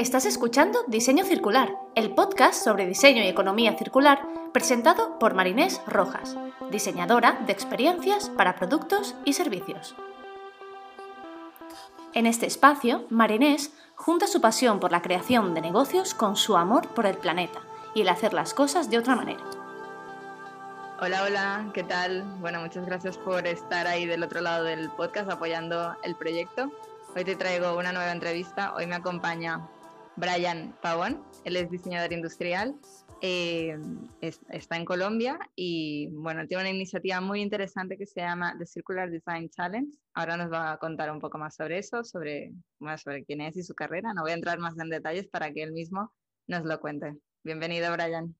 [0.00, 6.38] Estás escuchando Diseño Circular, el podcast sobre diseño y economía circular presentado por Marinés Rojas,
[6.70, 9.94] diseñadora de experiencias para productos y servicios.
[12.14, 16.88] En este espacio, Marinés junta su pasión por la creación de negocios con su amor
[16.94, 17.60] por el planeta
[17.94, 19.44] y el hacer las cosas de otra manera.
[21.02, 22.22] Hola, hola, ¿qué tal?
[22.40, 26.72] Bueno, muchas gracias por estar ahí del otro lado del podcast apoyando el proyecto.
[27.14, 28.72] Hoy te traigo una nueva entrevista.
[28.74, 29.60] Hoy me acompaña
[30.20, 32.78] Brian Pavón, él es diseñador industrial,
[33.22, 33.78] eh,
[34.20, 39.10] está en Colombia y bueno, tiene una iniciativa muy interesante que se llama The Circular
[39.10, 39.96] Design Challenge.
[40.12, 43.56] Ahora nos va a contar un poco más sobre eso, sobre, más sobre quién es
[43.56, 44.12] y su carrera.
[44.12, 46.12] No voy a entrar más en detalles para que él mismo
[46.46, 47.16] nos lo cuente.
[47.42, 48.36] Bienvenido, Brian.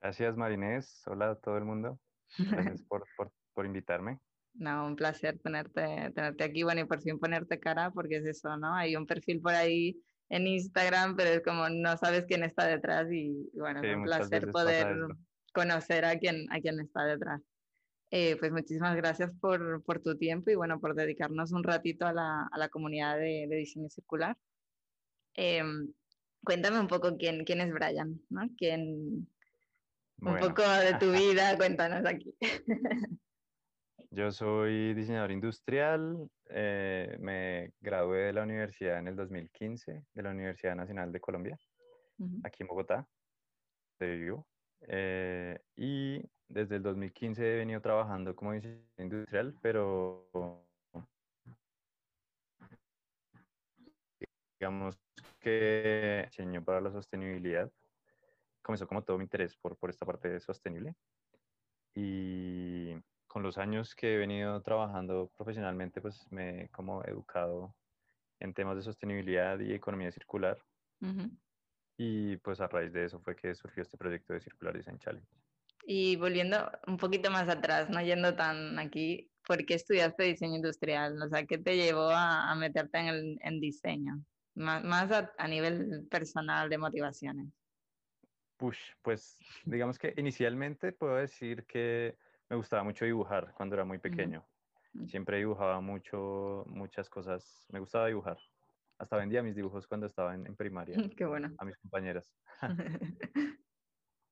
[0.00, 1.02] Gracias, Marinés.
[1.06, 2.00] Hola a todo el mundo.
[2.38, 4.18] Gracias por, por, por invitarme.
[4.58, 8.56] No, un placer tenerte, tenerte aquí, bueno, y por fin ponerte cara, porque es eso,
[8.56, 8.74] ¿no?
[8.74, 13.10] Hay un perfil por ahí en Instagram, pero es como no sabes quién está detrás
[13.12, 14.96] y bueno, es un placer poder
[15.52, 17.40] conocer a quién, a quién está detrás.
[18.10, 22.12] Eh, pues muchísimas gracias por, por, tu tiempo y bueno, por dedicarnos un ratito a
[22.12, 24.36] la, a la comunidad de, de, diseño circular.
[25.34, 25.62] Eh,
[26.44, 28.48] cuéntame un poco quién, quién es Brian, ¿no?
[28.56, 29.28] ¿Quién,
[30.20, 32.32] Un poco de tu vida, cuéntanos aquí.
[34.16, 40.30] Yo soy diseñador industrial, eh, me gradué de la universidad en el 2015, de la
[40.30, 41.58] Universidad Nacional de Colombia,
[42.42, 43.06] aquí en Bogotá,
[43.98, 44.46] de vivo.
[44.88, 50.30] Eh, y desde el 2015 he venido trabajando como diseñador industrial, pero
[54.58, 54.98] digamos
[55.38, 57.70] que diseño para la sostenibilidad.
[58.62, 60.94] Comenzó como todo mi interés por, por esta parte de sostenible.
[61.94, 62.94] Y
[63.26, 67.74] con los años que he venido trabajando profesionalmente, pues me he como educado
[68.40, 70.58] en temas de sostenibilidad y economía circular.
[71.98, 75.28] Y pues a raíz de eso fue que surgió este proyecto de Circular Design Challenge.
[75.86, 81.20] Y volviendo un poquito más atrás, no yendo tan aquí, ¿por qué estudiaste diseño industrial?
[81.22, 84.20] O sea, ¿qué te llevó a, meterte en, el, en diseño?
[84.54, 87.46] Más, más a, a, nivel personal de motivaciones.
[88.56, 92.16] Push, pues digamos que inicialmente puedo decir que
[92.48, 94.46] me gustaba mucho dibujar cuando era muy pequeño.
[94.92, 95.06] Mm.
[95.06, 97.66] Siempre dibujaba mucho, muchas cosas.
[97.70, 98.38] Me gustaba dibujar.
[98.98, 100.96] Hasta vendía mis dibujos cuando estaba en, primaria.
[101.16, 101.54] Qué bueno.
[101.58, 102.32] A mis compañeras.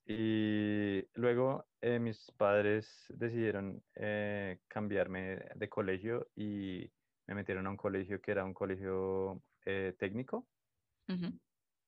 [0.07, 6.91] y luego eh, mis padres decidieron eh, cambiarme de colegio y
[7.27, 10.47] me metieron a un colegio que era un colegio eh, técnico.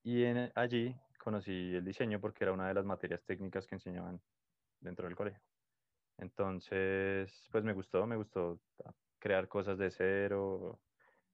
[0.02, 4.20] Y en, allí conocí el diseño porque era una de las materias técnicas que enseñaban
[4.80, 5.40] dentro del colegio.
[6.18, 8.60] Entonces, pues me gustó, me gustó
[9.18, 10.80] crear cosas de cero,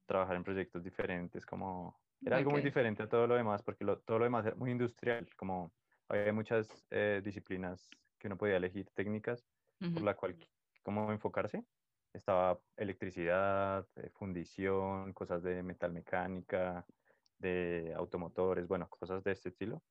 [0.06, 4.18] trabajar en proyectos diferentes, como era algo muy diferente a todo lo demás, porque todo
[4.18, 5.72] lo demás era muy industrial, como
[6.08, 7.88] había muchas eh, disciplinas
[8.18, 9.44] que uno podía elegir, técnicas
[9.92, 10.36] por la cual,
[10.82, 11.64] cómo enfocarse.
[12.12, 16.84] Estaba electricidad, eh, fundición, cosas de metalmecánica,
[17.38, 19.82] de automotores, bueno, cosas de este estilo.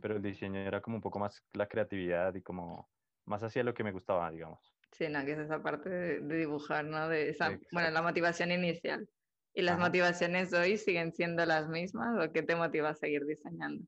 [0.00, 2.90] Pero el diseño era como un poco más la creatividad y como
[3.32, 4.60] más hacia lo que me gustaba, digamos.
[4.92, 7.08] Sí, no, que es esa parte de, dibujar, ¿no?
[7.08, 9.08] De esa, bueno, la motivación inicial.
[9.54, 13.84] ¿Y las motivaciones hoy siguen siendo las mismas o qué te motiva a seguir diseñando?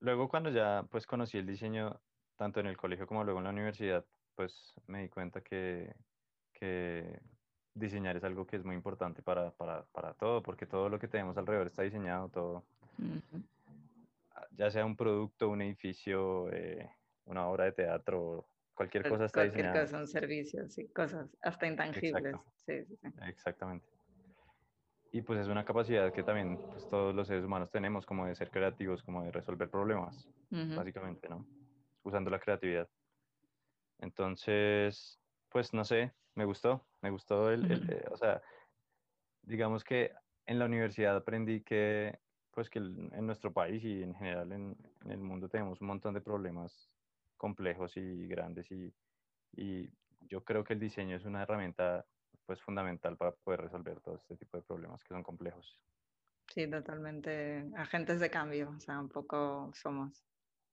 [0.00, 2.00] Luego cuando ya pues conocí el diseño
[2.36, 4.04] tanto en el colegio como luego en la universidad,
[4.34, 5.94] pues me di cuenta que,
[6.52, 7.20] que
[7.74, 11.08] diseñar es algo que es muy importante para, para, para, todo, porque todo lo que
[11.08, 12.64] tenemos alrededor está diseñado, todo,
[14.52, 16.90] ya sea un producto, un edificio, eh,
[17.26, 22.36] una obra de teatro, cualquier cosa está cualquier cosa, un servicio, sí, cosas hasta intangibles.
[22.56, 23.08] Sí, sí, sí.
[23.26, 23.86] Exactamente.
[25.12, 28.34] Y pues es una capacidad que también pues, todos los seres humanos tenemos, como de
[28.34, 31.46] ser creativos, como de resolver problemas, básicamente, ¿no?
[32.02, 32.88] Usando la creatividad.
[33.98, 38.42] Entonces, pues no sé, me gustó, me gustó el, eh, o sea,
[39.42, 40.12] digamos que
[40.44, 42.18] en la universidad aprendí que,
[42.50, 46.12] pues que en nuestro país y en general en, en el mundo tenemos un montón
[46.12, 46.90] de problemas
[47.36, 48.92] complejos y grandes y,
[49.56, 49.90] y,
[50.28, 52.04] yo creo que el diseño es una herramienta
[52.46, 55.78] pues fundamental para poder resolver todo este tipo de problemas que son complejos.
[56.48, 57.64] Sí, totalmente.
[57.76, 60.24] Agentes de cambio, o sea, un poco somos.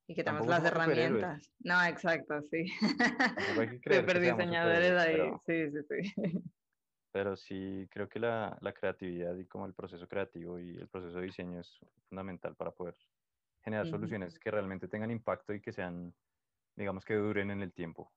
[0.08, 1.52] Y que tenemos las herramientas.
[1.60, 2.66] No, exacto, sí.
[3.84, 6.14] Super diseñadores ahí, sí, sí, sí.
[7.12, 11.20] Pero sí, creo que la, la, creatividad y como el proceso creativo y el proceso
[11.20, 12.96] de diseño es fundamental para poder
[13.64, 16.12] generar soluciones que realmente tengan impacto y que sean
[16.76, 18.12] digamos que duren en el tiempo.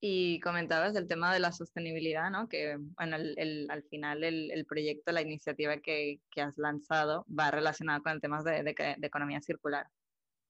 [0.00, 2.48] Y comentabas del tema de la sostenibilidad, ¿no?
[2.48, 7.50] Que, bueno, el, al final el, el, proyecto, la iniciativa que, que, has lanzado va
[7.50, 9.86] relacionada con el tema de, de, de economía circular.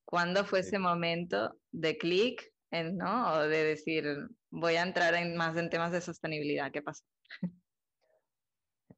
[0.04, 0.68] ¿Cuándo fue sí.
[0.68, 3.32] ese momento de clic, ¿no?
[3.32, 6.70] O de decir, voy a entrar en más en temas de sostenibilidad?
[6.70, 7.04] ¿Qué pasó?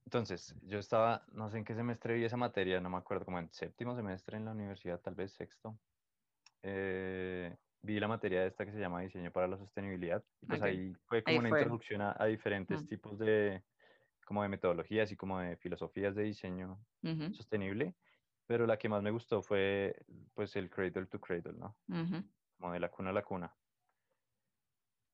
[0.04, 3.38] Entonces, yo estaba, no sé en qué semestre vi esa materia, no me acuerdo, como
[3.38, 5.78] en séptimo semestre en la universidad, tal vez sexto.
[6.62, 10.24] Eh, vi la materia esta que se llama Diseño para la Sostenibilidad.
[10.40, 10.76] Y pues okay.
[10.76, 11.60] ahí fue como ahí una fue.
[11.60, 12.88] introducción a, a diferentes uh -huh.
[12.88, 13.64] tipos de,
[14.24, 17.32] como de metodologías y como de filosofías de diseño uh -huh.
[17.32, 17.94] sostenible.
[18.46, 19.94] Pero la que más me gustó fue
[20.34, 21.76] pues el cradle to cradle, ¿no?
[21.88, 22.30] Uh -huh.
[22.58, 23.56] Como de la cuna a la cuna.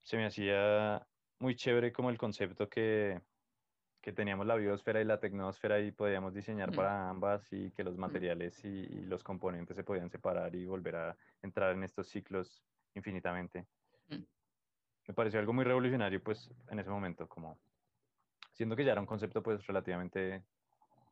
[0.02, 1.06] Se me hacía
[1.38, 3.22] muy chévere como el concepto que,
[4.00, 6.74] que teníamos la biosfera y la tecnosfera y podíamos diseñar mm.
[6.74, 10.96] para ambas y que los materiales y, y, los componentes se podían separar y volver
[10.96, 12.62] a entrar en estos ciclos
[12.94, 13.66] infinitamente.
[14.08, 14.22] Mm.
[15.08, 17.58] Me pareció algo muy revolucionario pues en ese momento, como
[18.52, 20.42] siendo que ya era un concepto pues relativamente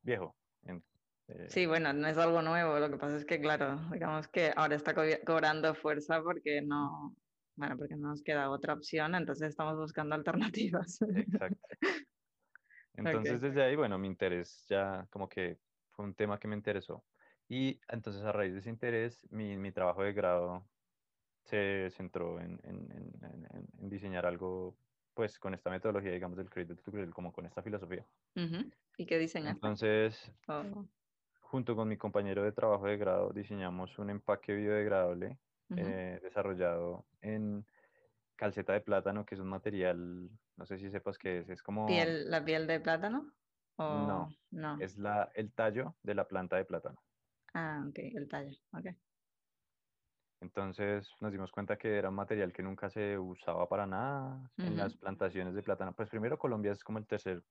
[0.03, 0.37] viejo.
[0.65, 0.83] En,
[1.29, 1.47] eh...
[1.49, 4.75] Sí, bueno, no es algo nuevo, lo que pasa es que claro, digamos que ahora
[4.75, 7.15] está co cobrando fuerza porque no,
[7.57, 10.15] bueno, porque no nos queda otra opción, entonces estamos buscando
[10.61, 11.01] alternativas.
[11.03, 11.56] Exacto.
[12.97, 13.49] Entonces okay.
[13.49, 15.59] desde ahí, bueno, mi interés ya como que
[15.93, 17.05] fue un tema que me interesó.
[17.49, 20.67] Y entonces a raíz de ese interés, mi, mi trabajo de grado
[21.45, 23.49] se centró en, en, en,
[23.79, 24.77] en, diseñar algo
[25.15, 28.05] pues con esta metodología, digamos, del cradle to como con esta filosofía.
[28.35, 28.73] Uh -huh.
[28.99, 29.53] ¿Y qué diseñaste?
[29.53, 30.85] Entonces, oh.
[31.41, 35.39] junto con mi compañero de trabajo de grado, diseñamos un empaque biodegradable
[35.71, 35.79] uh -huh.
[35.79, 37.65] eh, desarrollado en
[38.37, 41.87] calceta de plátano, que es un material, no sé si sepas qué es, es como...
[41.87, 43.33] ¿Piel, ¿La piel de plátano?
[43.77, 43.85] ¿O...
[44.07, 46.99] No, no, es la, el tallo de la planta de plátano.
[47.55, 48.87] Ah, ok, el tallo, ok.
[50.41, 54.63] Entonces nos dimos cuenta que era un material que nunca se usaba para nada uh
[54.63, 54.67] -huh.
[54.67, 55.93] en las plantaciones de plátano.
[55.95, 57.43] Pues primero Colombia es como el tercer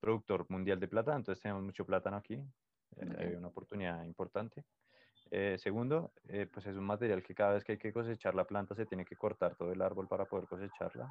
[0.00, 3.26] productor mundial de plátano, entonces tenemos mucho plátano aquí, eh, okay.
[3.26, 4.64] hay una oportunidad importante.
[5.30, 8.44] Eh, segundo, eh, pues es un material que cada vez que hay que cosechar la
[8.44, 11.08] planta se tiene que cortar todo el árbol para poder cosecharla.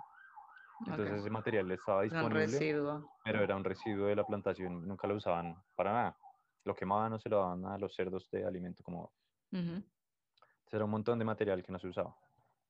[0.82, 1.20] Entonces okay.
[1.20, 3.12] ese material estaba disponible, un residuo.
[3.24, 6.18] pero era un residuo de la plantación, nunca lo usaban para nada.
[6.64, 9.14] Lo quemaban o se lo daban a los cerdos de alimento como...
[9.52, 9.84] Uh -huh.
[9.84, 12.16] Entonces era un montón de material que no se usaba.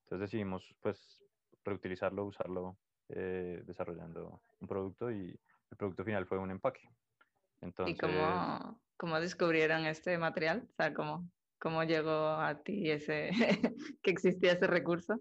[0.04, 1.22] Entonces decidimos pues
[1.66, 2.78] reutilizarlo, usarlo,
[3.10, 5.38] eh, desarrollando un producto y
[5.72, 6.90] el producto final fue un empaque.
[7.62, 10.68] Entonces, ¿Y cómo, cómo descubrieron este material?
[10.70, 11.30] O sea, ¿cómo,
[11.60, 13.32] cómo llegó a ti ese
[14.02, 15.20] que existía ese recurso?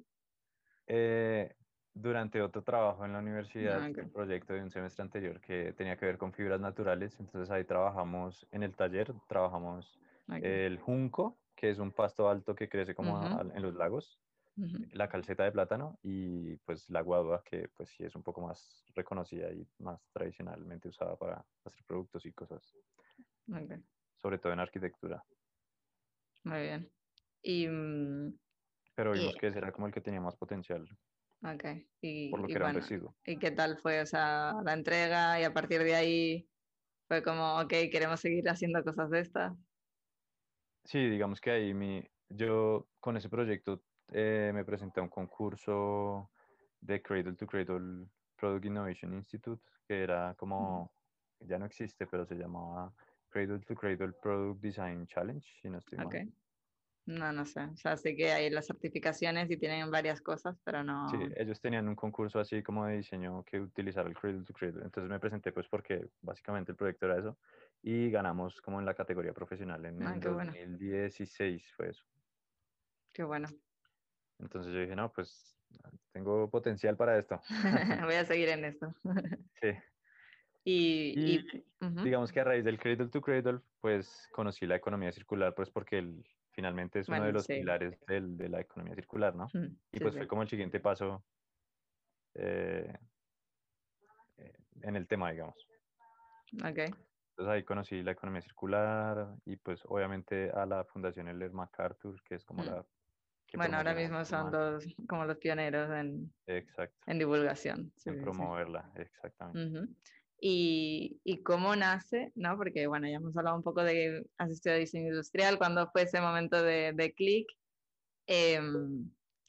[0.87, 1.55] Eh,
[1.96, 4.04] durante otro trabajo en la universidad, ah, okay.
[4.04, 7.64] un proyecto de un semestre anterior que tenía que ver con fibras naturales, entonces ahí
[7.64, 9.98] trabajamos en el taller, trabajamos
[10.28, 10.43] okay.
[10.44, 13.50] el junco, que es un pasto alto que crece como uh -huh.
[13.50, 14.20] a, en los lagos,
[14.58, 14.93] uh -huh.
[14.93, 18.84] la calceta de plátano y pues la guadua, que pues sí es un poco más
[18.94, 22.76] reconocida y más tradicionalmente usada para hacer productos y cosas.
[23.48, 23.82] Okay.
[24.16, 25.25] Sobre todo en arquitectura.
[26.44, 26.90] Muy bien.
[27.43, 28.38] Y, mm,
[28.94, 29.38] Pero vimos y...
[29.38, 30.87] que ese era como el que tenía más potencial.
[31.43, 31.65] Ok.
[32.00, 33.17] Y, por lo que y era bueno, un residuo.
[33.25, 35.41] ¿Y qué tal fue o sea, la entrega?
[35.41, 36.49] Y a partir de ahí
[37.09, 39.53] fue como, ok, queremos seguir haciendo cosas de estas.
[40.85, 46.31] Sí, digamos que ahí mi, yo con ese proyecto eh, me presenté a un concurso
[46.81, 48.06] de Cradle to Cradle
[48.37, 50.93] Product Innovation Institute, que era como,
[51.41, 52.93] ya no existe, pero se llamaba
[53.29, 56.25] Cradle to Cradle Product Design Challenge, si no estoy okay.
[56.25, 56.34] mal.
[57.06, 57.60] No, no sé.
[57.60, 61.08] O sea, sé que hay las certificaciones y tienen varias cosas, pero no.
[61.08, 64.82] Sí, ellos tenían un concurso así como de diseño que utilizara el Cradle to Cradle.
[64.82, 67.39] Entonces me presenté pues porque básicamente el proyecto era eso
[67.81, 71.75] y ganamos como en la categoría profesional en ah, el 2016 bueno.
[71.77, 72.05] fue eso.
[73.13, 73.48] Qué bueno.
[74.41, 75.56] Entonces yo dije, no, pues
[76.13, 77.41] tengo potencial para esto.
[78.05, 78.93] Voy a seguir en esto.
[79.63, 79.69] sí.
[80.65, 82.03] Y, y, y uh -huh.
[82.03, 85.98] digamos que a raíz del Cradle to Cradle, pues conocí la economía circular, pues porque
[85.98, 87.55] el, finalmente es bueno, uno de los sí.
[87.55, 89.46] pilares del, de la economía circular, ¿no?
[89.53, 90.27] Mm, y pues sí, fue sí.
[90.27, 91.22] como el siguiente paso
[92.34, 92.93] eh,
[94.82, 95.55] en el tema, digamos.
[96.65, 96.79] Ok.
[96.79, 102.36] Entonces ahí conocí la economía circular y pues obviamente a la Fundación Eller MacArthur, que
[102.36, 102.67] es como mm.
[102.67, 102.86] la...
[103.55, 106.96] bueno, ahora mismo son los, como los pioneros en, Exacto.
[107.06, 107.93] en divulgación.
[108.06, 109.60] en promoverla, exactamente.
[109.60, 109.96] Uh -huh
[110.40, 112.56] y, y, cómo nace, ¿no?
[112.56, 116.20] Porque, bueno, ya hemos hablado un poco de has estudiado diseño industrial, cuando fue ese
[116.20, 117.46] momento de, de clic.
[118.26, 118.60] Eh,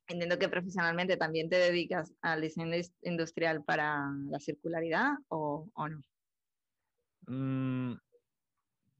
[0.07, 6.01] entiendo que profesionalmente también te dedicas al diseño industrial para la circularidad o, o no.
[7.27, 7.99] Mm,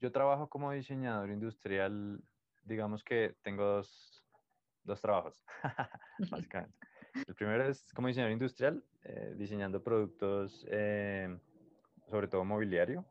[0.02, 2.22] yo trabajo como diseñador industrial,
[2.64, 4.26] digamos que tengo dos,
[4.84, 5.42] dos trabajos,
[6.32, 6.76] básicamente.
[7.26, 11.36] El primero es como diseñador industrial, eh, diseñando productos, eh,
[12.10, 13.06] sobre todo mobiliario.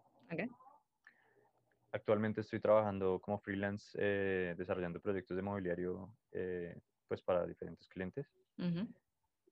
[1.92, 8.26] Actualmente estoy trabajando como freelance eh, desarrollando proyectos de mobiliario eh, pues para diferentes clientes.
[8.58, 8.88] Ujú.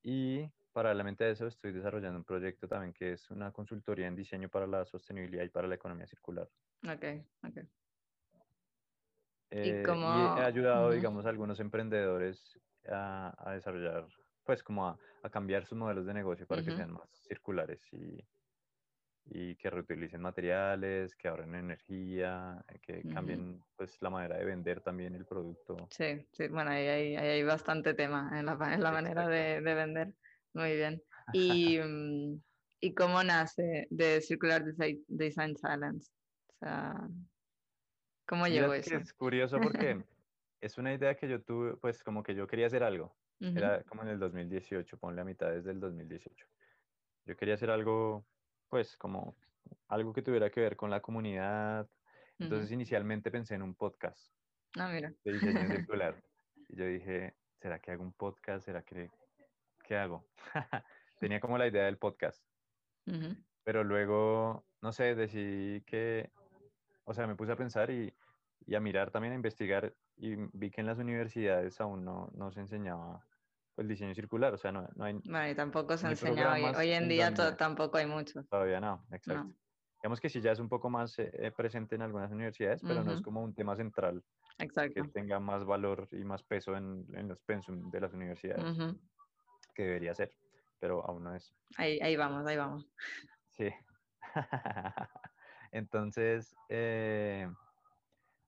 [0.03, 4.49] Y paralelamente a eso estoy desarrollando un proyecto también que es una consultoría en diseño
[4.49, 6.51] para la sostenibilidad y para la economía circular.
[6.85, 7.05] Ok,
[7.43, 7.57] ok.
[9.51, 10.05] Eh, cómo-
[10.37, 12.59] he ayudado, digamos, a algunos emprendedores
[12.89, 14.07] a, a desarrollar,
[14.45, 18.27] pues como a, a cambiar sus modelos de negocio para que sean más circulares y,
[19.27, 24.81] y que reutilicen materiales, que ahorren energía, eh, que cambien pues la manera de vender
[24.81, 25.77] también el producto.
[25.91, 29.31] Sí, sí, bueno, ahí hay, ahí hay bastante tema en la, en la manera Exacto.
[29.31, 30.15] de, de vender.
[30.53, 31.03] Muy bien.
[31.33, 32.43] ¿Y, mm,
[32.81, 34.65] ¿y cómo nace de Circular
[35.09, 36.07] Design, Challenge?
[36.49, 36.95] O sea,
[38.27, 38.97] ¿cómo llegó Mira eso?
[38.97, 40.05] es curioso porque
[40.61, 43.17] es una idea que yo tuve, pues como que yo quería hacer algo.
[43.41, 46.47] Ujú, Era como en el 2018, ponle a mitad desde el 2018.
[47.27, 48.27] Yo quería hacer algo,
[48.75, 49.37] pues como
[49.87, 51.89] algo que tuviera que ver con la comunidad.
[52.41, 54.35] Entonces inicialmente pensé en un podcast
[54.77, 55.15] Ah, mira.
[55.25, 56.21] de diseño circular.
[56.69, 58.65] Y yo dije, ¿será que hago un podcast?
[58.65, 59.13] ¿Será que
[59.85, 60.27] qué hago?
[61.21, 62.45] Tenía como la idea del podcast,
[63.63, 66.33] pero luego, no sé, decidí que,
[67.05, 68.13] o sea, me puse a pensar y,
[68.67, 72.51] y a mirar también, a investigar y vi que en las universidades aún no, no
[72.51, 73.25] se enseñaba
[73.77, 76.93] el diseño circular, o sea, no, no hay, Bueno, y tampoco se no enseña hoy.
[76.93, 78.49] en día tampoco hay muchos.
[78.49, 79.45] todavía no, exacto.
[79.45, 79.55] No.
[80.03, 83.03] Digamos que sí ya es un poco más eh, eh, presente en algunas universidades, pero
[83.03, 84.23] no es como un tema central
[84.59, 85.03] que Exacto.
[85.15, 88.95] tenga más valor y más peso en, en los pensum de las universidades,
[89.75, 90.31] que debería ser,
[90.79, 91.55] pero aún no es.
[91.79, 92.87] Ahí, ahí vamos, ahí vamos.
[93.49, 93.71] Sí.
[95.73, 97.51] Entonces, eh,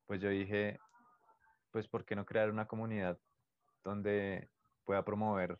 [0.06, 0.78] pues yo dije,
[1.73, 3.18] pues, ¿por qué no crear una comunidad
[3.83, 4.50] donde
[4.87, 5.59] pueda promover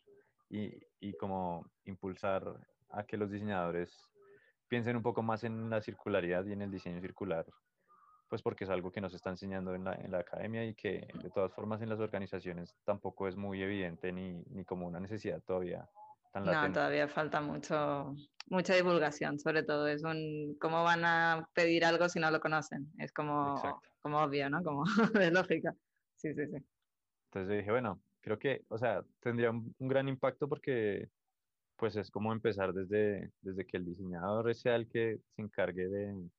[0.49, 2.43] y, y como impulsar
[2.89, 3.91] a que los diseñadores
[4.69, 7.45] piensen un poco más en la circularidad y en el diseño circular?
[8.29, 11.07] Pues porque es algo que nos está enseñando en la, en la academia y que
[11.23, 15.41] de todas formas en las organizaciones tampoco es muy evidente ni, ni como una necesidad
[15.43, 15.87] todavía
[16.33, 16.79] tan No, latente.
[16.79, 18.15] todavía falta mucho,
[18.49, 19.87] mucha divulgación, sobre todo.
[19.87, 22.91] Es un, ¿cómo van a pedir algo si no lo conocen?
[22.99, 23.89] Es como, Exacto.
[24.01, 24.61] como obvio, ¿no?
[24.61, 25.73] Como de lógica.
[26.15, 26.57] Sí, sí, sí.
[27.31, 31.09] Entonces yo dije, bueno, creo que, o sea, tendría un, un gran impacto porque
[31.77, 36.29] pues es como empezar desde, desde que el diseñador sea el que se encargue de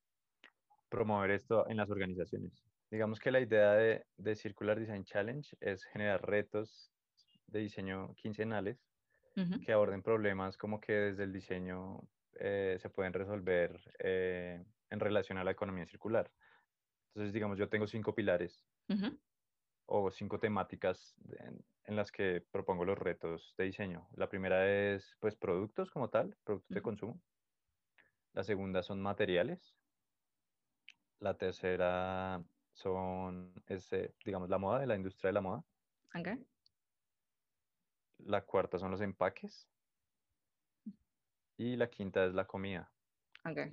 [0.88, 2.64] promover esto en las organizaciones.
[2.90, 6.92] Digamos que la idea de, de Circular Design Challenge es generar retos
[7.46, 8.86] de diseño quincenales
[9.36, 12.00] Ujú, que aborden problemas como que desde el diseño
[12.40, 16.32] eh, se pueden resolver eh, en relación a la economía circular.
[17.14, 19.18] Entonces, digamos, yo tengo cinco pilares ujú,
[19.86, 24.06] o cinco temáticas en, en las que propongo los retos de diseño.
[24.12, 27.20] La primera es, pues, productos como tal, productos de consumo.
[28.34, 29.74] La segunda son materiales.
[31.18, 33.88] La tercera son, es,
[34.22, 35.64] digamos, la moda, de la industria de la moda.
[36.14, 36.28] Ok.
[38.18, 39.66] La cuarta son los empaques.
[41.56, 42.92] Y la quinta es la comida.
[43.46, 43.72] Ok.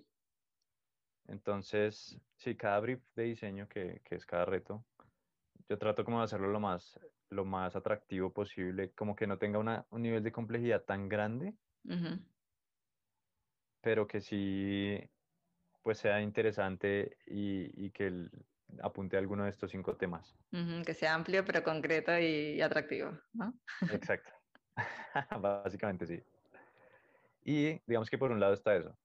[1.27, 4.85] Entonces, sí, cada brief de diseño, que, que es cada reto,
[5.67, 6.97] yo trato como de hacerlo lo más,
[7.29, 11.55] lo más atractivo posible, como que no tenga una, un nivel de complejidad tan grande,
[13.81, 14.99] pero que sí
[15.83, 18.31] pues sea interesante y, y que el-
[18.81, 20.35] apunte a alguno de estos cinco temas.
[20.85, 23.53] Que sea amplio, pero concreto y, y atractivo, ¿no?
[23.91, 24.31] Exacto.
[25.39, 26.23] Básicamente sí.
[27.43, 28.97] Y digamos que por un lado está eso,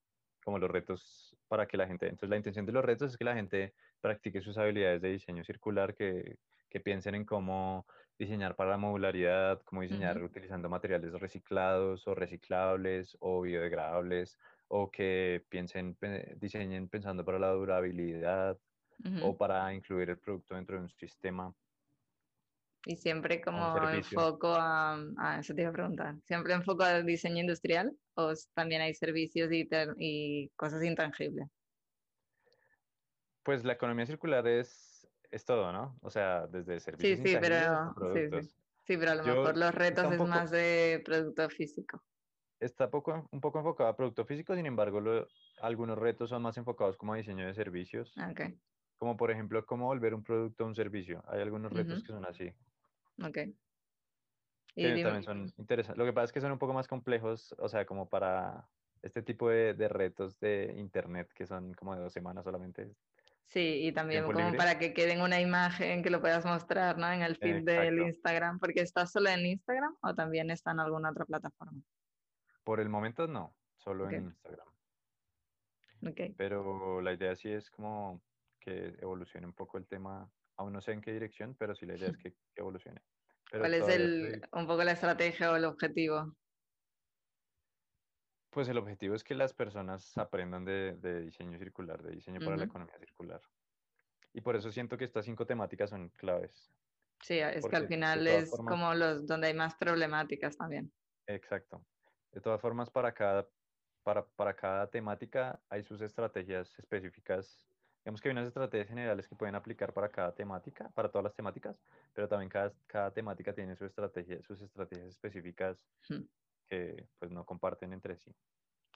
[0.42, 3.24] como los retos para que la gente, entonces la intención de los retos es que
[3.24, 6.38] la gente practique sus habilidades de diseño circular, que,
[6.70, 7.86] que piensen en cómo
[8.20, 14.90] diseñar para la modularidad, cómo diseñar Ujú, utilizando materiales reciclados o reciclables o biodegradables, o
[14.92, 15.98] que piensen,
[16.36, 18.58] diseñen pensando para la durabilidad
[19.04, 19.26] ujú.
[19.26, 21.54] o para incluir el producto dentro de un sistema
[22.84, 27.40] Y siempre como enfoco a, a eso te iba a preguntar, ¿siempre enfoco al diseño
[27.40, 31.48] industrial o también hay servicios y, y cosas intangibles?
[33.42, 34.89] Pues la economía circular es,
[35.30, 35.98] es todo, ¿no?
[36.02, 37.56] O sea, desde Sí, servicios sí, hasta pero
[38.12, 38.40] sí, sí.
[38.86, 42.04] Sí, pero a lo Yo mejor los retos es más de producto físico.
[42.60, 45.26] está poco, un poco enfocado a producto físico, sin embargo, lo-
[45.60, 48.40] algunos retos son más enfocados como a diseño de servicios, Ah, Ok,
[48.98, 51.22] como por ejemplo, cómo volver un producto a un servicio.
[51.28, 52.54] Hay algunos retos que son así,
[53.22, 53.38] ok.
[54.78, 55.98] Y también son interesantes.
[55.98, 58.70] Lo que pasa es que son un poco más complejos, o sea, como para
[59.02, 62.94] este tipo de, de retos de internet, que son como de dos semanas solamente.
[63.50, 64.56] Sí, y también como libre.
[64.56, 67.10] para que quede en una imagen que lo puedas mostrar, ¿no?
[67.10, 67.98] En el feed del.
[67.98, 71.82] Instagram, porque estás solo en Instagram o también está en alguna otra plataforma.
[72.62, 74.68] Por el momento no, solo en Instagram.
[76.06, 76.20] Ok.
[76.36, 78.22] Pero la idea sí es como
[78.60, 80.30] que evolucione un poco el tema.
[80.56, 83.02] Aún no sé en qué dirección, pero sí la idea es que, que evolucione.
[83.50, 86.36] Pero ¿Cuál es el, estoy- un poco la estrategia o el objetivo?
[88.50, 92.56] Pues el objetivo es que las personas aprendan de, de diseño circular, de diseño para
[92.56, 93.40] la economía circular.
[94.32, 96.72] Y por eso siento que estas cinco temáticas son claves.
[97.22, 100.56] Sí, es que Porque al de final es formas- como los donde hay más problemáticas
[100.56, 100.90] también.
[101.26, 101.84] Exacto.
[102.32, 103.48] De todas formas, para cada,
[104.02, 107.68] para, para cada temática hay sus estrategias específicas.
[108.04, 111.34] Digamos que hay unas estrategias generales que pueden aplicar para cada temática, para todas las
[111.34, 116.22] temáticas, pero también cada, cada temática tiene su estrategia, sus estrategias específicas Hmm.
[116.70, 118.30] Que pues no comparten entre sí.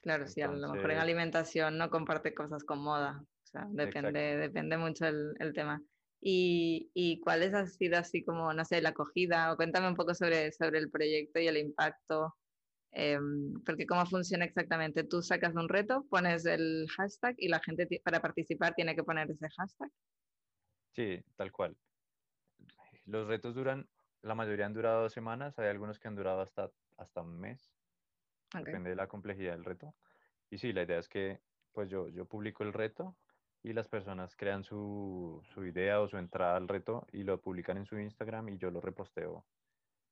[0.02, 3.23] Claro, sí, a lo mejor en Entonces- alimentación no comparte cosas con moda.
[3.23, 4.40] O sea, depende, Exacto.
[4.40, 5.83] depende mucho el, el tema.
[6.21, 9.52] Y, y cuáles ha sido así como, no sé, la acogida?
[9.52, 12.35] O cuéntame un poco sobre, sobre el proyecto y el impacto.
[12.93, 15.02] em, porque cómo funciona exactamente.
[15.04, 19.28] Tú sacas un reto, pones el hashtag y la gente para participar tiene que poner
[19.31, 19.90] ese hashtag.
[20.95, 21.76] Sí, tal cual.
[23.07, 23.88] Los retos duran,
[24.23, 27.75] la mayoría han durado dos semanas, hay algunos que han durado hasta, hasta un mes,
[28.53, 29.97] depende de la complejidad del reto.
[30.51, 33.19] Y sí, la idea es que pues yo, yo publico el reto
[33.63, 37.79] y las personas crean su, su idea o su entrada al reto y lo publican
[37.79, 39.47] en su Instagram y yo lo reposteo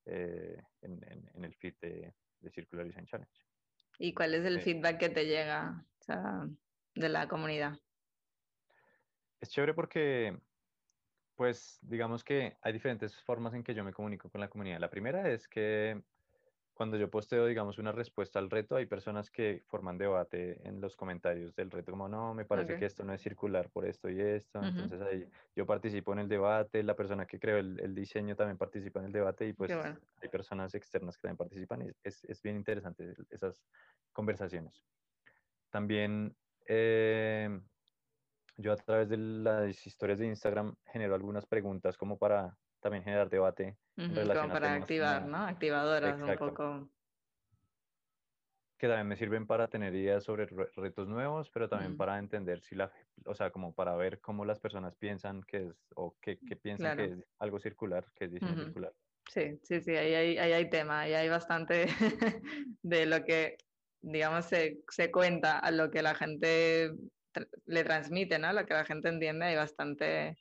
[0.06, 3.40] eh, en, en- en el feed de, de Circular Design Challenge.
[3.98, 6.48] ¿Y cuál es el Eh, feedback que te llega o sea,
[6.94, 7.78] de la comunidad?
[9.40, 10.40] Es chévere porque,
[11.36, 14.80] pues, digamos que hay diferentes formas en que yo me comunico con la comunidad.
[14.80, 16.02] La primera es que
[16.74, 20.96] cuando yo posteo, digamos, una respuesta al reto, hay personas que forman debate en los
[20.96, 22.78] comentarios del reto, como, no, me parece Ok.
[22.78, 24.58] que esto no es circular por esto y esto.
[24.60, 24.68] Ujú.
[24.68, 28.58] Entonces ahí yo participo en el debate, la persona que creó el, el diseño también
[28.58, 29.98] participa en el debate y pues bueno.
[30.20, 31.82] hay personas externas que también participan.
[31.82, 33.66] y Es, es bien interesante esas
[34.12, 34.84] conversaciones.
[35.70, 36.36] También
[36.66, 37.60] eh,
[38.56, 43.30] yo a través de las historias de Instagram genero algunas preguntas como para también generar
[43.30, 45.38] debate en Ujú, relación como para activar, ¿no?
[45.38, 46.22] Activadoras Exacto.
[46.22, 46.90] un poco.
[48.76, 51.96] que también me sirven para tener ideas sobre re- retos nuevos, pero también Mm.
[51.96, 52.92] para entender si la,
[53.24, 57.04] o sea, como para ver cómo las personas piensan que es, o qué, piensan que
[57.04, 57.06] Claro.
[57.06, 58.58] es algo circular, que es diseño Ujú.
[58.58, 58.94] circular.
[59.30, 61.86] Sí, sí, sí, ahí hay, ahí hay tema, ahí hay bastante
[62.82, 63.56] de lo que,
[64.00, 66.90] digamos, se, se cuenta a lo que la gente
[67.66, 68.52] le transmite, ¿no?
[68.52, 70.38] Lo que la gente entiende, hay bastante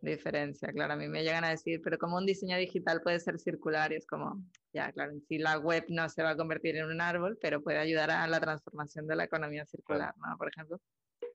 [0.00, 0.72] diferencia.
[0.72, 3.92] Claro, a mí me llegan a decir, pero ¿cómo un diseño digital puede ser circular?
[3.92, 6.86] Y es como, ya, claro, en sí la web no se va a convertir en
[6.86, 10.36] un árbol, pero puede ayudar a la transformación de la economía circular, ¿no?
[10.36, 10.80] Por ejemplo.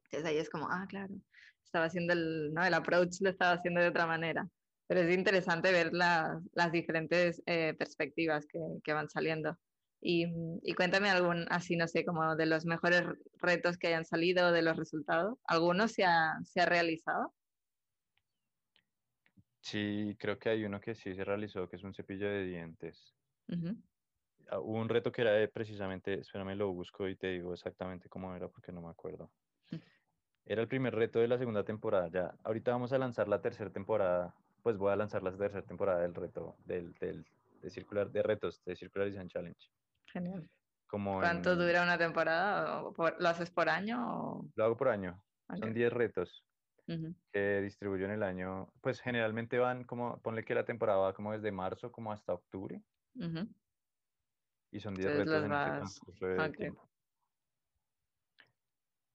[0.05, 1.13] Entonces ahí es como, ah, claro,
[1.63, 2.65] estaba haciendo el, ¿no?
[2.65, 4.47] El approach lo estaba haciendo de otra manera.
[4.87, 9.57] Pero es interesante ver las, las diferentes eh, perspectivas que, que van saliendo.
[10.01, 10.25] Y,
[10.63, 13.03] y cuéntame algún, así no sé, como de los mejores
[13.35, 15.37] retos que hayan salido, de los resultados.
[15.45, 17.33] ¿Alguno se ha, se ha realizado?
[19.61, 23.15] Sí, creo que hay uno que sí se realizó, que es un cepillo de dientes.
[24.49, 28.09] Ah, Hubo un reto que era de precisamente, espérame, lo busco y te digo exactamente
[28.09, 29.31] cómo era porque no me acuerdo.
[30.43, 32.09] Era el primer reto de la segunda temporada.
[32.11, 34.33] Ya, ahorita vamos a lanzar la tercera temporada.
[34.63, 37.23] Pues voy a lanzar la tercera temporada del reto, del, del
[37.61, 39.69] de circular, de retos, de Circular Design Challenge.
[40.07, 40.49] Genial.
[40.87, 42.81] Como ¿Cuánto en- dura una temporada?
[42.83, 43.99] ¿O por- ¿Lo haces por año?
[44.03, 44.45] O...
[44.55, 45.23] Lo hago por año.
[45.47, 45.75] Son Ok.
[45.75, 46.43] 10 retos
[47.31, 48.67] Que distribuyo en el año.
[48.81, 52.81] Pues generalmente van como, ponle que la temporada va como desde marzo como hasta octubre.
[54.71, 56.57] Y son 10 Entonces retos en vas- transcurso de ok.
[56.57, 56.89] tiempo.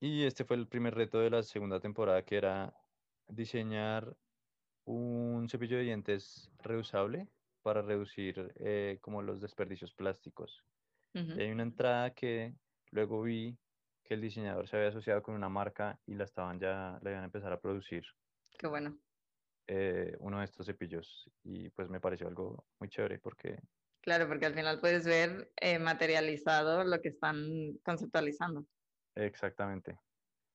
[0.01, 2.75] Y este fue el primer reto de la segunda temporada, que era
[3.29, 4.17] diseñar
[4.85, 7.29] un cepillo de dientes reusable
[7.63, 10.65] para reducir eh, como los desperdicios plásticos.
[11.15, 12.55] Y hay una entrada que
[12.91, 13.59] luego vi
[14.07, 17.23] que el diseñador se había asociado con una marca y la estaban ya, la iban
[17.23, 18.05] a empezar a producir
[18.59, 18.99] Qué bueno.
[19.67, 21.31] eh, uno de estos cepillos.
[21.43, 23.59] Y pues me pareció algo muy chévere porque
[24.01, 28.65] Claro, porque al final puedes ver eh, materializado lo que están conceptualizando.
[29.17, 29.99] exactamente.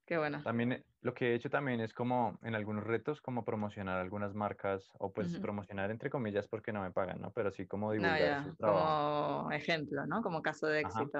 [0.05, 0.43] Qué bueno.
[0.43, 4.33] También eh, lo que he hecho también es como en algunos retos, como promocionar algunas
[4.35, 7.31] marcas o pues promocionar entre comillas porque no me pagan, ¿no?
[7.33, 8.99] Pero sí como No, divulgar ya, su trabajo.
[8.99, 10.21] como ejemplo, ¿no?
[10.21, 11.11] Como caso de Ajá.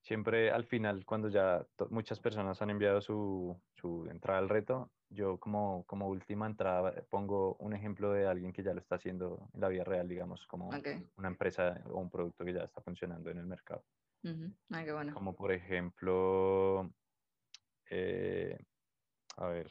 [0.00, 5.38] Siempre al final, cuando ya muchas personas han enviado su, su entrada al reto, yo
[5.38, 9.48] como, como última entrada eh, pongo un ejemplo de alguien que ya lo está haciendo
[9.52, 10.70] en la vida real, digamos, como
[11.16, 13.84] una empresa o un producto que ya está funcionando en el mercado.
[14.70, 15.12] Ah, qué bueno.
[15.14, 16.90] Como por ejemplo,
[17.90, 18.58] eh,
[19.36, 19.70] a ver,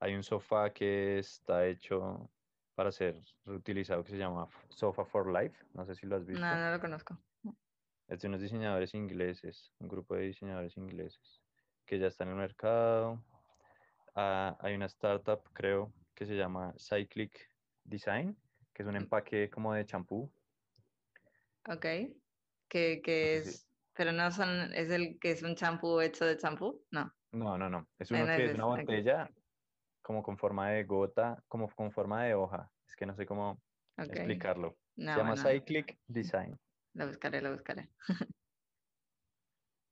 [0.00, 2.28] hay un sofá que está hecho
[2.74, 5.64] para ser reutilizado que se llama Sofa for Life.
[5.74, 6.40] No sé si lo has visto.
[6.40, 7.18] No, no lo conozco.
[8.10, 11.40] Es de unos diseñadores ingleses, un grupo de diseñadores ingleses
[11.86, 13.22] que ya están en el mercado.
[14.16, 17.48] Ah, hay una startup, creo, que se llama Cyclic
[17.84, 18.36] Design,
[18.74, 19.02] que es un Mm.
[19.02, 20.28] empaque como de champú.
[21.68, 21.86] Ok.
[22.68, 26.84] Que, que es, pero no son, es el que es un champú hecho de champú,
[26.90, 27.12] no.
[27.30, 27.86] No, no, no.
[27.98, 29.30] Es uno no que es es una botella
[30.02, 32.72] como con forma de gota, como con forma de hoja.
[32.88, 33.62] Es que no sé cómo
[33.98, 34.08] Ok.
[34.08, 34.76] explicarlo.
[34.96, 36.58] No, Se llama Cyclic Design.
[36.94, 37.90] Lo buscaré, lo buscaré.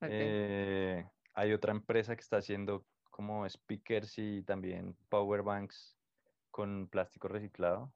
[0.00, 5.98] Eh, hay otra empresa que está haciendo como speakers y también power banks
[6.52, 7.92] con plástico reciclado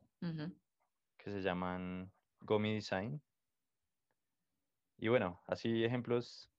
[1.16, 3.22] que se llaman Gomi Design.
[4.98, 6.50] Y bueno, así ejemplos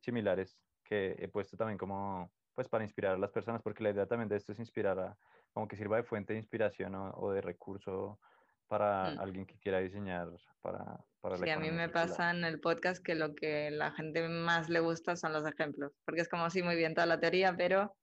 [0.00, 4.06] similares que he puesto también como pues para inspirar a las personas, porque la idea
[4.06, 5.18] también de esto es inspirar a,
[5.52, 8.20] como que sirva de fuente de inspiración o, o de recurso
[8.68, 9.18] para Mm.
[9.20, 10.28] alguien que quiera diseñar
[10.60, 11.90] para, para la Sí, a mí me circular.
[11.90, 15.92] pasa en el podcast que lo que la gente más le gusta son los ejemplos,
[16.04, 17.96] porque es como sí, muy bien toda la teoría, pero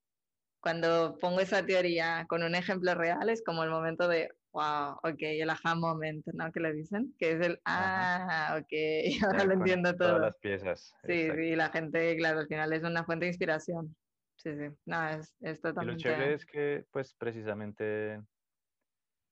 [0.62, 5.18] cuando pongo esa teoría con un ejemplo real es como el momento de, wow, ok,
[5.22, 6.52] el aha moment, ¿no?
[6.52, 8.12] Que le dicen, que es el, Ajá.
[8.20, 8.74] ah, ok,
[9.28, 10.20] ahora Ya lo entiendo todas todo.
[10.22, 10.98] las piezas.
[11.06, 11.36] Sí, exacto.
[11.36, 13.98] sí, la gente, claro, al final es una fuente de inspiración.
[14.38, 15.96] Sí, sí, no, es, es Y lo totalmente...
[15.96, 18.22] chévere es que, pues, precisamente,